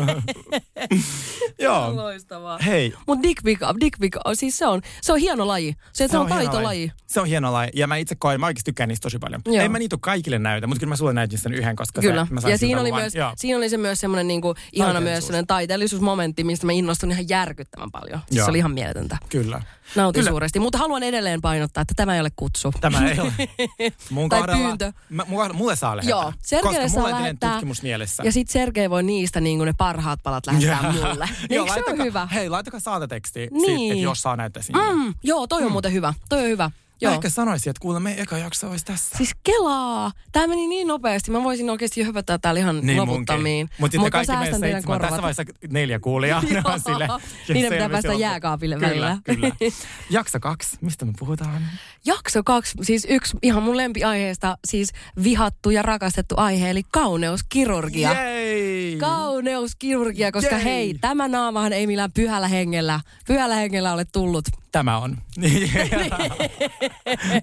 [1.59, 1.95] Joo.
[1.95, 2.57] Loistavaa.
[2.57, 5.75] Hei, Mutta Dick Pic, Dick Pic, siis se on, se on hieno laji.
[5.93, 6.91] Se, se, on, hieno taitolaji.
[7.07, 7.69] Se on hieno laji.
[7.73, 9.41] Ja mä itse koen, mä oikeasti tykkään niistä tosi paljon.
[9.45, 9.65] Joo.
[9.65, 12.25] En mä niitä kaikille näytä, mutta kyllä mä sulle näytin sen yhden, koska Kyllä.
[12.25, 13.01] se, mä sain ja siinä oli, luvan.
[13.01, 13.33] myös, Joo.
[13.35, 17.91] siinä oli se myös semmoinen niinku, ihana myös semmoinen taiteellisuusmomentti, mistä mä innostun ihan järkyttävän
[17.91, 18.19] paljon.
[18.19, 18.45] Siis Joo.
[18.45, 19.17] se oli ihan mieletöntä.
[19.29, 19.61] Kyllä.
[19.95, 20.31] Nautin Kyllä.
[20.31, 22.73] suuresti, mutta haluan edelleen painottaa, että tämä ei ole kutsu.
[22.81, 23.33] Tämä ei ole.
[24.09, 24.77] Mun Tai kohdalla.
[25.09, 26.21] Mä, mulla, mulle saa lähettää.
[26.21, 27.51] Joo, Sergeille koska saa mulla on lähettää.
[27.51, 28.23] tutkimus mielessä.
[28.25, 31.07] Ja sitten Sergei voi niistä niinku ne parhaat palat lähettää Joo.
[31.09, 31.25] mulle.
[31.49, 32.27] Niin Joo, ole laittakaa- hyvä?
[32.33, 33.75] Hei, laittakaa saatateksti, Niin.
[33.75, 33.91] niin.
[33.91, 34.79] että jos saa näyttää sinne.
[34.93, 36.13] Mm, joo, toi on muuten hyvä.
[36.29, 36.71] Toi on hyvä.
[37.01, 37.13] Mä Joo.
[37.13, 39.17] ehkä sanoisin, että kuule, meidän eka jakso olisi tässä.
[39.17, 40.11] Siis kelaa!
[40.31, 41.31] Tämä meni niin nopeasti.
[41.31, 43.69] Mä voisin oikeasti höpöttää täällä ihan niin loputtomiin.
[43.79, 46.41] Mutta sitten kaikki meidän seitsemän, tässä vaiheessa neljä kuulijaa.
[46.51, 47.07] ne on sille,
[47.53, 48.21] Niiden pitää päästä loppu.
[48.21, 49.17] jääkaapille kyllä, välillä.
[49.23, 49.51] Kyllä,
[50.09, 51.61] Jakso kaksi, mistä me puhutaan?
[52.05, 54.89] Jakso kaksi, siis yksi ihan mun lempiaiheesta, siis
[55.23, 58.13] vihattu ja rakastettu aihe, eli kauneuskirurgia.
[58.13, 58.76] Jei!
[58.99, 60.63] Kauneuskirurgia, koska Jei!
[60.63, 64.45] hei, tämä naamahan ei millään pyhällä hengellä, pyhällä hengellä ole tullut.
[64.71, 65.17] Tämä on.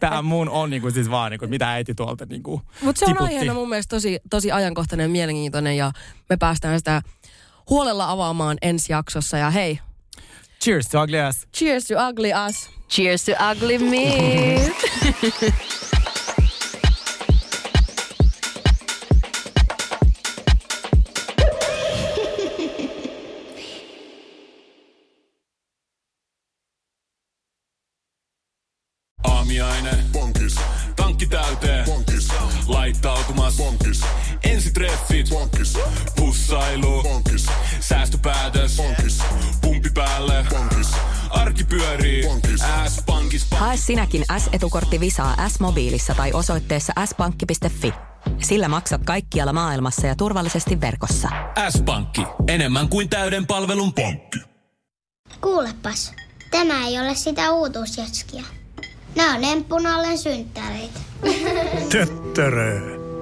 [0.00, 3.32] Tämä mun on niinku siis vaan, niinku, mitä äiti tuolta niinku Mutta se on tiputti.
[3.34, 5.92] aiheena mun mielestä tosi, tosi ajankohtainen ja mielenkiintoinen ja
[6.30, 7.02] me päästään sitä
[7.70, 9.36] huolella avaamaan ensi jaksossa.
[9.38, 9.78] Ja hei,
[10.62, 11.46] Cheers to ugly ass.
[11.56, 12.70] cheers to ugly us.
[12.90, 14.72] Cheers to ugly me.
[34.74, 35.28] treffit.
[35.30, 35.78] Pankis.
[36.16, 37.02] Pussailu.
[37.02, 37.46] Pankis.
[37.80, 38.76] Säästöpäätös.
[38.76, 39.18] Pankis.
[39.60, 40.46] Pumpi päälle.
[40.50, 40.90] Pankis.
[41.30, 42.26] Arki pyörii.
[42.26, 42.60] Pankis.
[42.88, 43.46] S-pankis.
[43.50, 47.94] Hae sinäkin S-etukortti Visaa S-mobiilissa tai osoitteessa s-pankki.fi.
[48.42, 51.28] Sillä maksat kaikkialla maailmassa ja turvallisesti verkossa.
[51.70, 52.22] S-pankki.
[52.48, 54.38] Enemmän kuin täyden palvelun pankki.
[55.40, 56.12] Kuulepas,
[56.50, 58.44] tämä ei ole sitä uutuusjatskia.
[59.16, 61.00] Nämä on emppunallen synttäreitä.
[61.90, 63.03] Töttörö.